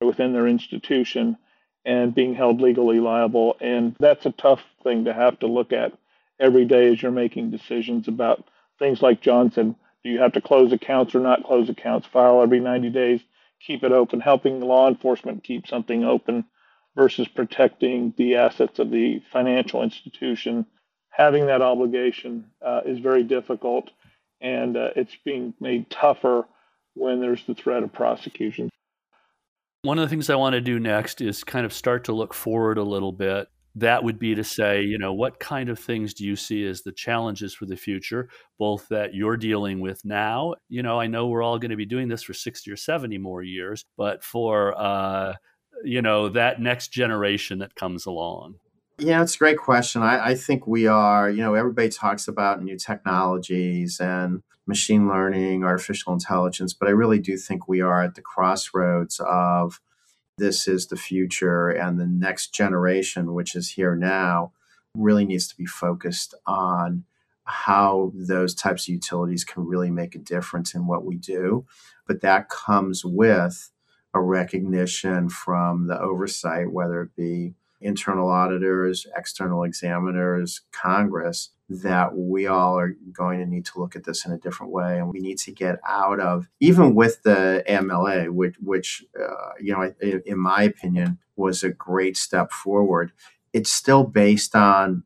within 0.00 0.32
their 0.32 0.46
institution 0.46 1.36
and 1.84 2.14
being 2.14 2.34
held 2.34 2.60
legally 2.60 3.00
liable. 3.00 3.56
And 3.60 3.96
that's 3.98 4.26
a 4.26 4.32
tough 4.32 4.60
thing 4.82 5.04
to 5.04 5.14
have 5.14 5.38
to 5.40 5.46
look 5.46 5.72
at 5.72 5.92
every 6.38 6.64
day 6.64 6.92
as 6.92 7.02
you're 7.02 7.12
making 7.12 7.50
decisions 7.50 8.08
about 8.08 8.44
things 8.78 9.00
like 9.00 9.20
John 9.20 9.50
said 9.50 9.74
do 10.02 10.10
you 10.10 10.18
have 10.20 10.32
to 10.32 10.40
close 10.42 10.70
accounts 10.70 11.14
or 11.14 11.20
not 11.20 11.44
close 11.44 11.70
accounts, 11.70 12.06
file 12.06 12.42
every 12.42 12.60
90 12.60 12.90
days, 12.90 13.22
keep 13.66 13.82
it 13.82 13.92
open, 13.92 14.20
helping 14.20 14.60
law 14.60 14.86
enforcement 14.86 15.42
keep 15.42 15.66
something 15.66 16.04
open 16.04 16.44
versus 16.96 17.28
protecting 17.28 18.14
the 18.16 18.36
assets 18.36 18.78
of 18.78 18.90
the 18.90 19.20
financial 19.32 19.82
institution. 19.82 20.66
Having 21.10 21.46
that 21.46 21.62
obligation 21.62 22.46
uh, 22.64 22.80
is 22.84 22.98
very 22.98 23.22
difficult, 23.22 23.90
and 24.40 24.76
uh, 24.76 24.90
it's 24.96 25.16
being 25.24 25.54
made 25.60 25.90
tougher 25.90 26.46
when 26.94 27.20
there's 27.20 27.44
the 27.46 27.54
threat 27.54 27.82
of 27.82 27.92
prosecution. 27.92 28.70
One 29.82 29.98
of 29.98 30.02
the 30.02 30.08
things 30.08 30.30
I 30.30 30.36
want 30.36 30.54
to 30.54 30.60
do 30.60 30.80
next 30.80 31.20
is 31.20 31.44
kind 31.44 31.66
of 31.66 31.72
start 31.72 32.04
to 32.04 32.12
look 32.12 32.32
forward 32.32 32.78
a 32.78 32.82
little 32.82 33.12
bit. 33.12 33.48
That 33.76 34.04
would 34.04 34.18
be 34.18 34.34
to 34.36 34.44
say, 34.44 34.82
you 34.82 34.98
know, 34.98 35.12
what 35.12 35.40
kind 35.40 35.68
of 35.68 35.78
things 35.78 36.14
do 36.14 36.24
you 36.24 36.36
see 36.36 36.64
as 36.64 36.82
the 36.82 36.92
challenges 36.92 37.54
for 37.54 37.66
the 37.66 37.76
future, 37.76 38.28
both 38.58 38.86
that 38.88 39.14
you're 39.14 39.36
dealing 39.36 39.80
with 39.80 40.04
now? 40.04 40.54
You 40.68 40.82
know, 40.82 40.98
I 40.98 41.08
know 41.08 41.26
we're 41.26 41.42
all 41.42 41.58
going 41.58 41.72
to 41.72 41.76
be 41.76 41.84
doing 41.84 42.08
this 42.08 42.22
for 42.22 42.32
60 42.32 42.70
or 42.70 42.76
70 42.76 43.18
more 43.18 43.42
years, 43.42 43.84
but 43.96 44.22
for, 44.22 44.80
uh, 44.80 45.34
you 45.82 46.02
know 46.02 46.28
that 46.28 46.60
next 46.60 46.88
generation 46.88 47.58
that 47.58 47.74
comes 47.74 48.06
along? 48.06 48.56
Yeah, 48.98 49.22
it's 49.22 49.34
a 49.34 49.38
great 49.38 49.58
question. 49.58 50.02
I, 50.02 50.28
I 50.28 50.34
think 50.36 50.66
we 50.66 50.86
are, 50.86 51.28
you 51.28 51.42
know, 51.42 51.54
everybody 51.54 51.88
talks 51.88 52.28
about 52.28 52.62
new 52.62 52.78
technologies 52.78 53.98
and 53.98 54.42
machine 54.66 55.08
learning, 55.08 55.64
artificial 55.64 56.12
intelligence, 56.12 56.72
but 56.72 56.88
I 56.88 56.92
really 56.92 57.18
do 57.18 57.36
think 57.36 57.66
we 57.66 57.80
are 57.80 58.02
at 58.02 58.14
the 58.14 58.22
crossroads 58.22 59.20
of 59.26 59.80
this 60.38 60.66
is 60.68 60.86
the 60.86 60.96
future 60.96 61.68
and 61.68 61.98
the 61.98 62.06
next 62.06 62.54
generation, 62.54 63.34
which 63.34 63.54
is 63.54 63.70
here 63.70 63.96
now, 63.96 64.52
really 64.94 65.24
needs 65.24 65.48
to 65.48 65.56
be 65.56 65.66
focused 65.66 66.34
on 66.46 67.04
how 67.44 68.12
those 68.14 68.54
types 68.54 68.88
of 68.88 68.94
utilities 68.94 69.44
can 69.44 69.66
really 69.66 69.90
make 69.90 70.14
a 70.14 70.18
difference 70.18 70.74
in 70.74 70.86
what 70.86 71.04
we 71.04 71.16
do. 71.16 71.66
But 72.06 72.20
that 72.22 72.48
comes 72.48 73.04
with 73.04 73.70
a 74.14 74.20
recognition 74.20 75.28
from 75.28 75.88
the 75.88 76.00
oversight, 76.00 76.72
whether 76.72 77.02
it 77.02 77.16
be 77.16 77.54
internal 77.80 78.30
auditors, 78.30 79.06
external 79.16 79.64
examiners, 79.64 80.62
Congress, 80.72 81.50
that 81.68 82.16
we 82.16 82.46
all 82.46 82.78
are 82.78 82.94
going 83.12 83.40
to 83.40 83.46
need 83.46 83.64
to 83.66 83.78
look 83.78 83.96
at 83.96 84.04
this 84.04 84.24
in 84.24 84.32
a 84.32 84.38
different 84.38 84.72
way. 84.72 84.98
And 84.98 85.12
we 85.12 85.20
need 85.20 85.38
to 85.38 85.52
get 85.52 85.80
out 85.86 86.20
of, 86.20 86.48
even 86.60 86.94
with 86.94 87.22
the 87.22 87.64
AMLA, 87.68 88.30
which, 88.30 88.56
which 88.62 89.04
uh, 89.20 89.52
you 89.60 89.72
know, 89.72 89.92
in 90.00 90.38
my 90.38 90.62
opinion, 90.62 91.18
was 91.36 91.62
a 91.62 91.70
great 91.70 92.16
step 92.16 92.52
forward, 92.52 93.12
it's 93.52 93.72
still 93.72 94.04
based 94.04 94.54
on 94.54 95.04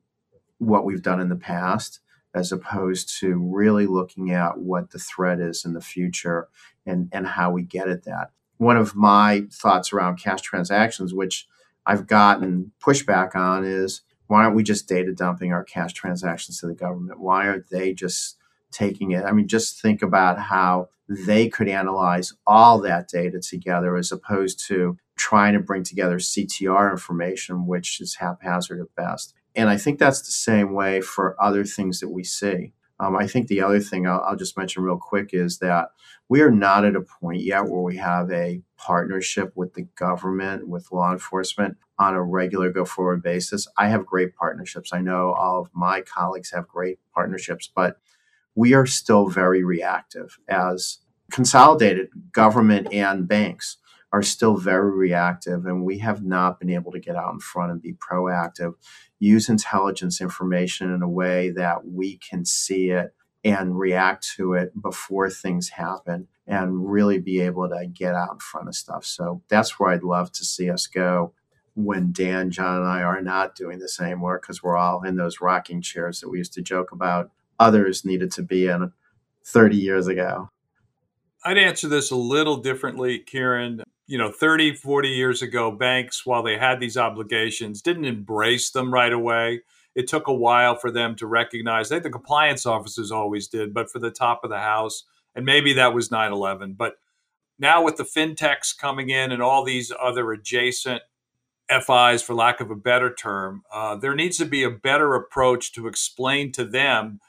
what 0.58 0.84
we've 0.84 1.02
done 1.02 1.20
in 1.20 1.28
the 1.28 1.36
past 1.36 2.00
as 2.34 2.52
opposed 2.52 3.18
to 3.20 3.36
really 3.36 3.86
looking 3.86 4.30
at 4.30 4.58
what 4.58 4.90
the 4.90 4.98
threat 4.98 5.40
is 5.40 5.64
in 5.64 5.72
the 5.72 5.80
future 5.80 6.48
and, 6.86 7.08
and 7.12 7.26
how 7.26 7.50
we 7.50 7.62
get 7.62 7.88
at 7.88 8.04
that 8.04 8.30
one 8.58 8.76
of 8.76 8.94
my 8.94 9.46
thoughts 9.50 9.92
around 9.92 10.18
cash 10.18 10.42
transactions, 10.42 11.14
which 11.14 11.46
I've 11.86 12.06
gotten 12.06 12.72
pushback 12.84 13.34
on, 13.34 13.64
is 13.64 14.02
why 14.26 14.44
aren't 14.44 14.56
we 14.56 14.62
just 14.62 14.88
data 14.88 15.12
dumping 15.12 15.52
our 15.52 15.64
cash 15.64 15.94
transactions 15.94 16.60
to 16.60 16.66
the 16.66 16.74
government? 16.74 17.20
Why 17.20 17.48
aren't 17.48 17.70
they 17.70 17.94
just 17.94 18.36
taking 18.70 19.12
it? 19.12 19.24
I 19.24 19.32
mean, 19.32 19.48
just 19.48 19.80
think 19.80 20.02
about 20.02 20.38
how 20.38 20.90
they 21.08 21.48
could 21.48 21.68
analyze 21.68 22.34
all 22.46 22.78
that 22.80 23.08
data 23.08 23.40
together 23.40 23.96
as 23.96 24.12
opposed 24.12 24.64
to 24.68 24.98
trying 25.16 25.54
to 25.54 25.60
bring 25.60 25.82
together 25.82 26.18
CTR 26.18 26.90
information, 26.90 27.66
which 27.66 28.00
is 28.00 28.16
haphazard 28.16 28.80
at 28.80 28.94
best. 28.94 29.34
And 29.56 29.70
I 29.70 29.76
think 29.76 29.98
that's 29.98 30.20
the 30.20 30.32
same 30.32 30.74
way 30.74 31.00
for 31.00 31.34
other 31.42 31.64
things 31.64 32.00
that 32.00 32.10
we 32.10 32.24
see. 32.24 32.72
Um, 33.00 33.16
I 33.16 33.26
think 33.26 33.46
the 33.46 33.60
other 33.60 33.80
thing 33.80 34.06
I'll, 34.06 34.20
I'll, 34.20 34.36
just 34.36 34.56
mention 34.56 34.82
real 34.82 34.98
quick 34.98 35.30
is 35.32 35.58
that 35.58 35.90
we 36.28 36.40
are 36.40 36.50
not 36.50 36.84
at 36.84 36.96
a 36.96 37.00
point 37.00 37.42
yet 37.42 37.66
where 37.66 37.82
we 37.82 37.96
have 37.96 38.30
a 38.30 38.60
partnership 38.76 39.52
with 39.54 39.74
the 39.74 39.82
government, 39.96 40.68
with 40.68 40.90
law 40.90 41.12
enforcement 41.12 41.76
on 41.98 42.14
a 42.14 42.22
regular 42.22 42.70
go 42.70 42.84
forward 42.84 43.22
basis. 43.22 43.68
I 43.76 43.88
have 43.88 44.04
great 44.04 44.34
partnerships. 44.34 44.92
I 44.92 45.00
know 45.00 45.32
all 45.32 45.60
of 45.60 45.70
my 45.72 46.00
colleagues 46.00 46.50
have 46.52 46.66
great 46.66 46.98
partnerships, 47.14 47.70
but 47.72 47.98
we 48.54 48.74
are 48.74 48.86
still 48.86 49.28
very 49.28 49.62
reactive 49.62 50.38
as 50.48 50.98
consolidated 51.30 52.08
government 52.32 52.92
and 52.92 53.28
banks 53.28 53.76
are 54.12 54.22
still 54.22 54.56
very 54.56 54.90
reactive, 54.90 55.66
and 55.66 55.84
we 55.84 55.98
have 55.98 56.24
not 56.24 56.58
been 56.58 56.70
able 56.70 56.92
to 56.92 57.00
get 57.00 57.16
out 57.16 57.32
in 57.32 57.40
front 57.40 57.70
and 57.70 57.82
be 57.82 57.92
proactive, 57.92 58.74
use 59.18 59.48
intelligence 59.48 60.20
information 60.20 60.92
in 60.92 61.02
a 61.02 61.08
way 61.08 61.50
that 61.50 61.86
we 61.86 62.16
can 62.16 62.44
see 62.44 62.90
it 62.90 63.14
and 63.44 63.78
react 63.78 64.26
to 64.36 64.54
it 64.54 64.72
before 64.80 65.30
things 65.30 65.70
happen 65.70 66.26
and 66.46 66.90
really 66.90 67.18
be 67.18 67.40
able 67.40 67.68
to 67.68 67.86
get 67.86 68.14
out 68.14 68.32
in 68.32 68.38
front 68.38 68.68
of 68.68 68.74
stuff. 68.74 69.04
So 69.04 69.42
that's 69.48 69.78
where 69.78 69.90
I'd 69.90 70.02
love 70.02 70.32
to 70.32 70.44
see 70.44 70.70
us 70.70 70.86
go 70.86 71.34
when 71.74 72.10
Dan, 72.10 72.50
John, 72.50 72.78
and 72.78 72.88
I 72.88 73.02
are 73.02 73.20
not 73.20 73.54
doing 73.54 73.78
this 73.78 74.00
anymore 74.00 74.40
because 74.40 74.62
we're 74.62 74.76
all 74.76 75.02
in 75.04 75.16
those 75.16 75.40
rocking 75.40 75.82
chairs 75.82 76.20
that 76.20 76.28
we 76.28 76.38
used 76.38 76.54
to 76.54 76.62
joke 76.62 76.90
about 76.90 77.30
others 77.58 78.04
needed 78.04 78.32
to 78.32 78.42
be 78.42 78.66
in 78.66 78.92
30 79.44 79.76
years 79.76 80.06
ago. 80.06 80.50
I'd 81.44 81.58
answer 81.58 81.86
this 81.86 82.10
a 82.10 82.16
little 82.16 82.56
differently, 82.56 83.20
Kieran 83.20 83.84
you 84.08 84.18
know 84.18 84.32
30 84.32 84.74
40 84.74 85.08
years 85.10 85.42
ago 85.42 85.70
banks 85.70 86.26
while 86.26 86.42
they 86.42 86.58
had 86.58 86.80
these 86.80 86.96
obligations 86.96 87.80
didn't 87.80 88.06
embrace 88.06 88.70
them 88.70 88.92
right 88.92 89.12
away. 89.12 89.60
It 89.94 90.08
took 90.08 90.26
a 90.26 90.34
while 90.34 90.76
for 90.76 90.90
them 90.90 91.14
to 91.16 91.26
recognize 91.26 91.90
think 91.90 92.02
the 92.02 92.10
compliance 92.10 92.66
officers 92.66 93.12
always 93.12 93.46
did 93.46 93.72
but 93.72 93.90
for 93.90 94.00
the 94.00 94.10
top 94.10 94.40
of 94.42 94.50
the 94.50 94.58
house 94.58 95.04
and 95.36 95.44
maybe 95.44 95.74
that 95.74 95.94
was 95.94 96.08
9-11 96.08 96.76
but 96.76 96.94
now 97.58 97.82
with 97.82 97.96
the 97.96 98.04
fintechs 98.04 98.76
coming 98.76 99.10
in 99.10 99.30
and 99.30 99.42
all 99.42 99.62
these 99.62 99.92
other 100.00 100.32
adjacent 100.32 101.02
fis 101.68 102.22
for 102.22 102.34
lack 102.34 102.60
of 102.60 102.70
a 102.70 102.76
better 102.76 103.12
term 103.12 103.62
uh, 103.72 103.94
there 103.94 104.14
needs 104.14 104.38
to 104.38 104.46
be 104.46 104.62
a 104.62 104.70
better 104.70 105.14
approach 105.14 105.72
to 105.72 105.86
explain 105.86 106.50
to 106.52 106.64
them 106.64 107.20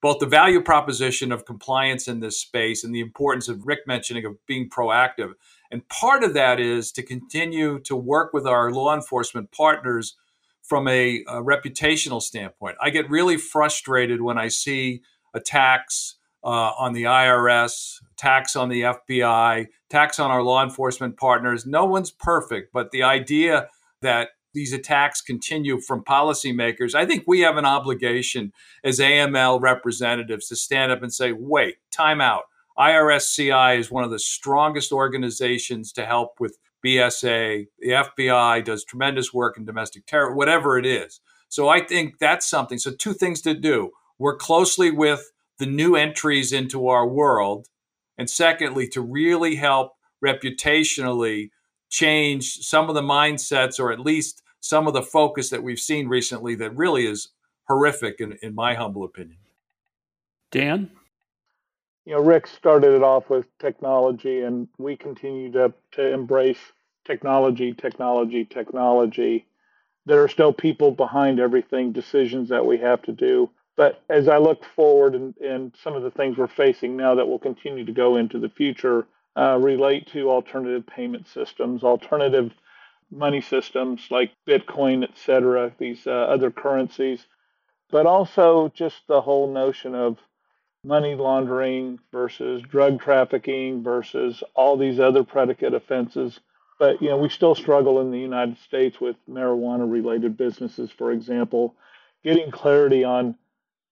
both 0.00 0.18
the 0.18 0.26
value 0.26 0.60
proposition 0.60 1.32
of 1.32 1.44
compliance 1.44 2.06
in 2.06 2.20
this 2.20 2.38
space 2.38 2.84
and 2.84 2.94
the 2.94 3.00
importance 3.00 3.48
of 3.48 3.66
rick 3.66 3.80
mentioning 3.86 4.26
of 4.26 4.44
being 4.46 4.68
proactive 4.68 5.32
and 5.70 5.86
part 5.88 6.24
of 6.24 6.34
that 6.34 6.58
is 6.58 6.92
to 6.92 7.02
continue 7.02 7.78
to 7.80 7.96
work 7.96 8.32
with 8.32 8.46
our 8.46 8.72
law 8.72 8.94
enforcement 8.94 9.52
partners 9.52 10.16
from 10.62 10.86
a, 10.88 11.24
a 11.26 11.42
reputational 11.42 12.20
standpoint. 12.20 12.76
I 12.80 12.90
get 12.90 13.08
really 13.08 13.36
frustrated 13.36 14.20
when 14.20 14.38
I 14.38 14.48
see 14.48 15.02
attacks 15.34 16.16
uh, 16.44 16.72
on 16.78 16.92
the 16.92 17.04
IRS, 17.04 17.96
attacks 18.12 18.54
on 18.54 18.68
the 18.68 18.82
FBI, 18.82 19.66
attacks 19.90 20.18
on 20.18 20.30
our 20.30 20.42
law 20.42 20.62
enforcement 20.62 21.16
partners. 21.16 21.66
No 21.66 21.84
one's 21.84 22.10
perfect, 22.10 22.72
but 22.72 22.90
the 22.90 23.02
idea 23.02 23.68
that 24.02 24.30
these 24.54 24.72
attacks 24.72 25.20
continue 25.20 25.80
from 25.80 26.04
policymakers, 26.04 26.94
I 26.94 27.06
think 27.06 27.24
we 27.26 27.40
have 27.40 27.56
an 27.56 27.64
obligation 27.64 28.52
as 28.82 28.98
AML 28.98 29.60
representatives 29.60 30.48
to 30.48 30.56
stand 30.56 30.92
up 30.92 31.02
and 31.02 31.12
say, 31.12 31.32
wait, 31.32 31.76
time 31.90 32.20
out. 32.20 32.44
IRSCI 32.78 33.78
is 33.78 33.90
one 33.90 34.04
of 34.04 34.10
the 34.10 34.18
strongest 34.18 34.92
organizations 34.92 35.92
to 35.92 36.06
help 36.06 36.38
with 36.38 36.58
BSA. 36.84 37.66
The 37.78 37.88
FBI 37.88 38.64
does 38.64 38.84
tremendous 38.84 39.34
work 39.34 39.58
in 39.58 39.64
domestic 39.64 40.06
terror, 40.06 40.34
whatever 40.34 40.78
it 40.78 40.86
is. 40.86 41.20
So 41.48 41.68
I 41.68 41.80
think 41.80 42.18
that's 42.18 42.46
something. 42.46 42.78
So, 42.78 42.92
two 42.92 43.14
things 43.14 43.40
to 43.42 43.54
do 43.54 43.90
work 44.18 44.38
closely 44.38 44.90
with 44.90 45.32
the 45.58 45.66
new 45.66 45.96
entries 45.96 46.52
into 46.52 46.88
our 46.88 47.06
world. 47.06 47.68
And 48.16 48.28
secondly, 48.28 48.86
to 48.88 49.00
really 49.00 49.56
help 49.56 49.94
reputationally 50.24 51.50
change 51.88 52.58
some 52.58 52.88
of 52.88 52.94
the 52.94 53.02
mindsets 53.02 53.78
or 53.78 53.92
at 53.92 54.00
least 54.00 54.42
some 54.60 54.86
of 54.86 54.92
the 54.92 55.02
focus 55.02 55.50
that 55.50 55.62
we've 55.62 55.78
seen 55.78 56.08
recently 56.08 56.54
that 56.56 56.76
really 56.76 57.06
is 57.06 57.28
horrific, 57.68 58.20
in, 58.20 58.38
in 58.42 58.54
my 58.54 58.74
humble 58.74 59.04
opinion. 59.04 59.38
Dan? 60.50 60.90
You 62.08 62.14
know, 62.14 62.22
Rick 62.22 62.46
started 62.46 62.94
it 62.94 63.02
off 63.02 63.28
with 63.28 63.46
technology, 63.58 64.40
and 64.40 64.66
we 64.78 64.96
continue 64.96 65.52
to, 65.52 65.74
to 65.92 66.10
embrace 66.10 66.72
technology, 67.04 67.74
technology, 67.74 68.46
technology. 68.46 69.46
there 70.06 70.22
are 70.22 70.28
still 70.28 70.54
people 70.54 70.90
behind 70.90 71.38
everything, 71.38 71.92
decisions 71.92 72.48
that 72.48 72.64
we 72.64 72.78
have 72.78 73.02
to 73.02 73.12
do. 73.12 73.50
But 73.76 74.02
as 74.08 74.26
I 74.26 74.38
look 74.38 74.64
forward 74.64 75.14
and, 75.14 75.36
and 75.36 75.74
some 75.82 75.96
of 75.96 76.02
the 76.02 76.10
things 76.10 76.38
we're 76.38 76.46
facing 76.46 76.96
now 76.96 77.14
that 77.14 77.28
will 77.28 77.38
continue 77.38 77.84
to 77.84 77.92
go 77.92 78.16
into 78.16 78.38
the 78.38 78.48
future 78.48 79.06
uh, 79.36 79.58
relate 79.60 80.06
to 80.12 80.30
alternative 80.30 80.86
payment 80.86 81.28
systems, 81.28 81.84
alternative 81.84 82.52
money 83.10 83.42
systems 83.42 84.00
like 84.10 84.32
Bitcoin, 84.48 85.04
et 85.04 85.18
cetera, 85.26 85.72
these 85.78 86.06
uh, 86.06 86.10
other 86.10 86.50
currencies, 86.50 87.26
but 87.90 88.06
also 88.06 88.72
just 88.74 88.96
the 89.08 89.20
whole 89.20 89.52
notion 89.52 89.94
of 89.94 90.16
money 90.84 91.14
laundering 91.14 91.98
versus 92.12 92.62
drug 92.62 93.00
trafficking 93.00 93.82
versus 93.82 94.42
all 94.54 94.76
these 94.76 95.00
other 95.00 95.24
predicate 95.24 95.74
offenses. 95.74 96.40
But 96.78 97.02
you 97.02 97.08
know, 97.08 97.18
we 97.18 97.28
still 97.28 97.54
struggle 97.54 98.00
in 98.00 98.10
the 98.10 98.18
United 98.18 98.58
States 98.58 99.00
with 99.00 99.16
marijuana 99.28 99.90
related 99.90 100.36
businesses, 100.36 100.90
for 100.90 101.10
example, 101.10 101.74
getting 102.22 102.50
clarity 102.50 103.04
on 103.04 103.34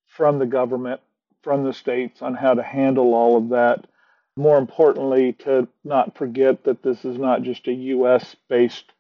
from 0.07 0.39
the 0.39 0.47
government, 0.47 1.01
from 1.43 1.65
the 1.65 1.73
states 1.73 2.23
on 2.23 2.35
how 2.35 2.55
to 2.55 2.63
handle 2.63 3.15
all 3.15 3.37
of 3.37 3.51
that. 3.51 3.87
More 4.37 4.59
importantly, 4.59 5.33
to 5.41 5.67
not 5.85 6.17
forget 6.17 6.65
that 6.65 6.83
this 6.83 7.05
is 7.05 7.19
not 7.19 7.43
just 7.43 7.67
a 7.69 7.73
US 7.73 8.37
based 8.49 8.93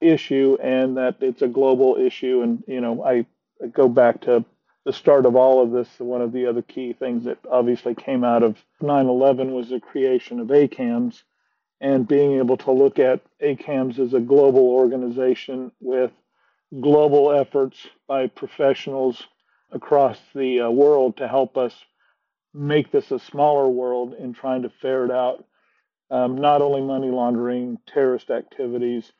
issue 0.00 0.56
and 0.62 0.96
that 0.96 1.16
it's 1.20 1.42
a 1.42 1.48
global 1.48 1.96
issue. 1.96 2.42
And, 2.42 2.64
you 2.66 2.80
know, 2.80 3.04
I, 3.04 3.26
go 3.72 3.88
back 3.88 4.22
to 4.22 4.44
the 4.88 4.92
start 4.94 5.26
of 5.26 5.36
all 5.36 5.62
of 5.62 5.70
this. 5.70 5.86
One 5.98 6.22
of 6.22 6.32
the 6.32 6.46
other 6.46 6.62
key 6.62 6.94
things 6.94 7.24
that 7.24 7.36
obviously 7.50 7.94
came 7.94 8.24
out 8.24 8.42
of 8.42 8.56
9 8.80 9.06
11 9.06 9.52
was 9.52 9.68
the 9.68 9.80
creation 9.80 10.40
of 10.40 10.46
ACAMS 10.46 11.24
and 11.78 12.08
being 12.08 12.38
able 12.38 12.56
to 12.56 12.70
look 12.70 12.98
at 12.98 13.20
ACAMS 13.38 13.98
as 13.98 14.14
a 14.14 14.20
global 14.20 14.66
organization 14.66 15.72
with 15.78 16.10
global 16.80 17.30
efforts 17.30 17.86
by 18.06 18.28
professionals 18.28 19.24
across 19.72 20.18
the 20.34 20.62
uh, 20.62 20.70
world 20.70 21.18
to 21.18 21.28
help 21.28 21.58
us 21.58 21.74
make 22.54 22.90
this 22.90 23.10
a 23.10 23.18
smaller 23.18 23.68
world 23.68 24.14
in 24.18 24.32
trying 24.32 24.62
to 24.62 24.70
ferret 24.80 25.10
out 25.10 25.44
um, 26.10 26.38
not 26.38 26.62
only 26.62 26.80
money 26.80 27.10
laundering, 27.10 27.76
terrorist 27.86 28.30
activities, 28.30 29.12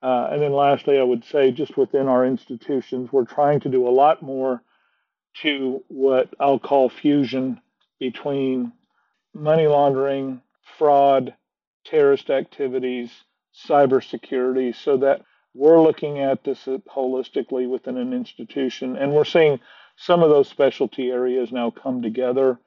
uh, 0.00 0.28
and 0.30 0.40
then 0.40 0.52
lastly, 0.52 0.96
I 0.96 1.02
would 1.02 1.24
say 1.24 1.50
just 1.50 1.76
within 1.76 2.06
our 2.06 2.24
institutions, 2.24 3.10
we're 3.10 3.24
trying 3.24 3.58
to 3.60 3.68
do 3.68 3.88
a 3.88 3.90
lot 3.90 4.22
more 4.22 4.62
to 5.42 5.82
what 5.88 6.32
I'll 6.40 6.58
call 6.58 6.88
fusion 6.88 7.60
between 7.98 8.72
money 9.34 9.66
laundering, 9.66 10.42
fraud, 10.78 11.34
terrorist 11.84 12.30
activities, 12.30 13.10
cybersecurity, 13.68 14.74
so 14.74 14.96
that 14.98 15.22
we're 15.54 15.80
looking 15.80 16.20
at 16.20 16.44
this 16.44 16.64
holistically 16.66 17.68
within 17.68 17.96
an 17.96 18.12
institution. 18.12 18.96
And 18.96 19.12
we're 19.12 19.24
seeing 19.24 19.60
some 19.96 20.22
of 20.22 20.30
those 20.30 20.48
specialty 20.48 21.10
areas 21.10 21.50
now 21.50 21.70
come 21.70 22.02
together. 22.02 22.58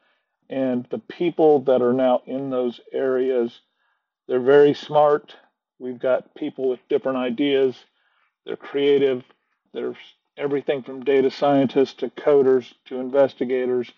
And 0.49 0.85
the 0.89 0.99
people 0.99 1.61
that 1.61 1.81
are 1.81 1.93
now 1.93 2.21
in 2.25 2.49
those 2.49 2.81
areas, 2.91 3.61
they're 4.27 4.41
very 4.41 4.73
smart, 4.73 5.35
We've 5.81 5.99
got 5.99 6.35
people 6.35 6.69
with 6.69 6.87
different 6.89 7.17
ideas. 7.17 7.75
They're 8.45 8.55
creative. 8.55 9.23
There's 9.73 9.97
everything 10.37 10.83
from 10.83 11.03
data 11.03 11.29
scientists 11.31 11.93
to 11.95 12.09
coders 12.09 12.73
to 12.85 12.99
investigators. 12.99 13.91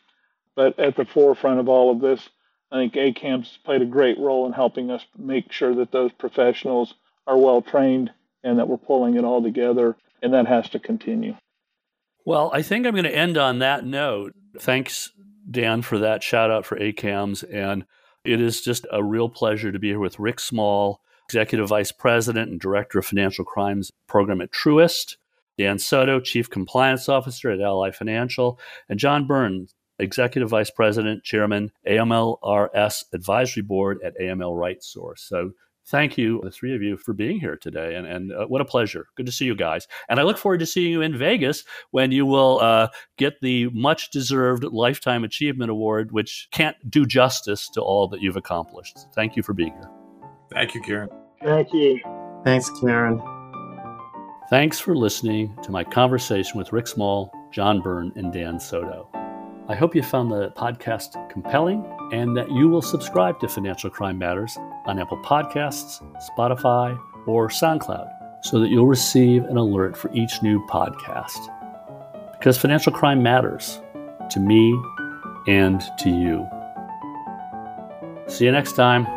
But 0.56 0.80
at 0.80 0.96
the 0.96 1.06
forefront 1.06 1.60
of 1.60 1.70
all 1.70 1.92
of 1.92 2.02
this, 2.02 2.30
I 2.72 2.78
think 2.78 2.94
ACAMS 2.94 3.58
played 3.64 3.82
a 3.82 3.86
great 3.86 4.20
role 4.20 4.46
in 4.46 4.54
helping 4.54 4.90
us 4.92 5.06
make 5.18 5.52
sure 5.52 5.76
that 5.76 5.92
those 5.92 6.12
professionals 6.12 6.96
are 7.28 7.38
well 7.38 7.62
trained 7.62 8.12
and 8.44 8.60
that 8.60 8.68
we're 8.68 8.78
pulling 8.78 9.16
it 9.16 9.24
all 9.24 9.42
together. 9.42 9.96
And 10.22 10.34
that 10.34 10.48
has 10.48 10.70
to 10.70 10.80
continue. 10.80 11.36
Well, 12.26 12.50
I 12.54 12.62
think 12.62 12.86
I'm 12.86 12.94
going 12.94 13.04
to 13.04 13.16
end 13.16 13.38
on 13.38 13.60
that 13.60 13.86
note. 13.86 14.34
Thanks, 14.58 15.12
Dan, 15.50 15.82
for 15.82 16.00
that 16.00 16.24
shout 16.24 16.50
out 16.50 16.66
for 16.66 16.78
ACAMS. 16.78 17.44
And 17.52 17.86
it 18.24 18.40
is 18.40 18.62
just 18.62 18.88
a 18.92 19.04
real 19.04 19.28
pleasure 19.28 19.72
to 19.72 19.80
be 19.80 19.90
here 19.90 20.00
with 20.00 20.20
Rick 20.20 20.40
Small, 20.40 21.02
Executive 21.28 21.68
Vice 21.68 21.92
President 21.92 22.50
and 22.50 22.60
Director 22.60 23.00
of 23.00 23.06
Financial 23.06 23.44
Crimes 23.44 23.92
Program 24.08 24.40
at 24.40 24.52
Truist, 24.52 25.18
Dan 25.58 25.80
Soto, 25.80 26.20
Chief 26.20 26.50
Compliance 26.50 27.08
Officer 27.10 27.52
at 27.52 27.62
Ally 27.62 27.92
Financial, 27.92 28.60
and 28.90 29.00
John 29.00 29.28
Byrne, 29.28 29.68
Executive 30.00 30.50
Vice 30.50 30.72
President, 30.72 31.24
Chairman, 31.24 31.72
AMLRS 31.88 33.04
Advisory 33.14 33.64
Board 33.64 34.00
at 34.04 34.18
AML 34.20 34.56
RightSource. 34.56 35.20
So 35.20 35.52
thank 35.86 36.18
you, 36.18 36.42
the 36.44 36.52
three 36.52 36.76
of 36.76 36.82
you, 36.82 36.98
for 36.98 37.14
being 37.14 37.40
here 37.40 37.56
today. 37.56 37.96
And, 37.96 38.08
and 38.08 38.32
uh, 38.32 38.46
what 38.46 38.62
a 38.62 38.66
pleasure. 38.66 39.08
Good 39.16 39.26
to 39.26 39.32
see 39.32 39.46
you 39.46 39.56
guys. 39.56 39.88
And 40.10 40.20
I 40.20 40.24
look 40.24 40.38
forward 40.38 40.60
to 40.60 40.66
seeing 40.66 40.92
you 40.92 41.02
in 41.02 41.18
Vegas 41.18 41.64
when 41.92 42.12
you 42.12 42.26
will 42.26 42.60
uh, 42.60 42.88
get 43.18 43.40
the 43.42 43.70
much 43.70 44.12
deserved 44.12 44.64
Lifetime 44.64 45.24
Achievement 45.24 45.72
Award, 45.72 46.12
which 46.12 46.48
can't 46.52 46.78
do 46.90 47.06
justice 47.06 47.70
to 47.72 47.82
all 47.82 48.08
that 48.10 48.22
you've 48.22 48.38
accomplished. 48.38 48.98
Thank 49.14 49.36
you 49.36 49.44
for 49.44 49.54
being 49.54 49.74
here. 49.74 49.90
Thank 50.52 50.76
you, 50.76 50.82
Kieran. 50.82 51.10
Thank 51.44 51.74
you. 51.74 52.00
Thanks, 52.44 52.70
Kieran. 52.80 53.22
Thanks 54.54 54.80
for 54.80 54.96
listening 54.96 55.58
to 55.64 55.72
my 55.72 55.84
conversation 55.84 56.60
with 56.60 56.72
Rick 56.72 56.86
Small, 56.86 57.34
John 57.50 57.82
Byrne, 57.82 58.14
and 58.16 58.32
Dan 58.32 58.60
Soto. 58.60 59.10
I 59.68 59.74
hope 59.74 59.96
you 59.96 60.04
found 60.04 60.32
the 60.32 60.52
podcast 60.52 61.28
compelling 61.32 61.84
and 62.12 62.38
that 62.38 62.52
you 62.52 62.68
will 62.68 62.84
subscribe 62.84 63.40
to 63.40 63.48
Financial 63.48 63.90
Crime 63.90 64.20
Matters 64.20 64.56
on 64.86 65.00
Apple 65.00 65.18
Podcasts, 65.24 66.04
Spotify, 66.38 66.96
or 67.26 67.48
SoundCloud 67.50 68.08
so 68.44 68.60
that 68.60 68.70
you'll 68.70 68.86
receive 68.86 69.44
an 69.46 69.58
alert 69.58 69.98
for 69.98 70.14
each 70.14 70.44
new 70.44 70.64
podcast. 70.68 71.50
Because 72.34 72.56
financial 72.56 72.94
crime 72.94 73.24
matters 73.24 73.82
to 74.30 74.40
me 74.40 74.80
and 75.48 75.82
to 75.98 76.12
you. 76.12 76.48
See 78.28 78.46
you 78.46 78.52
next 78.52 78.74
time. 78.74 79.08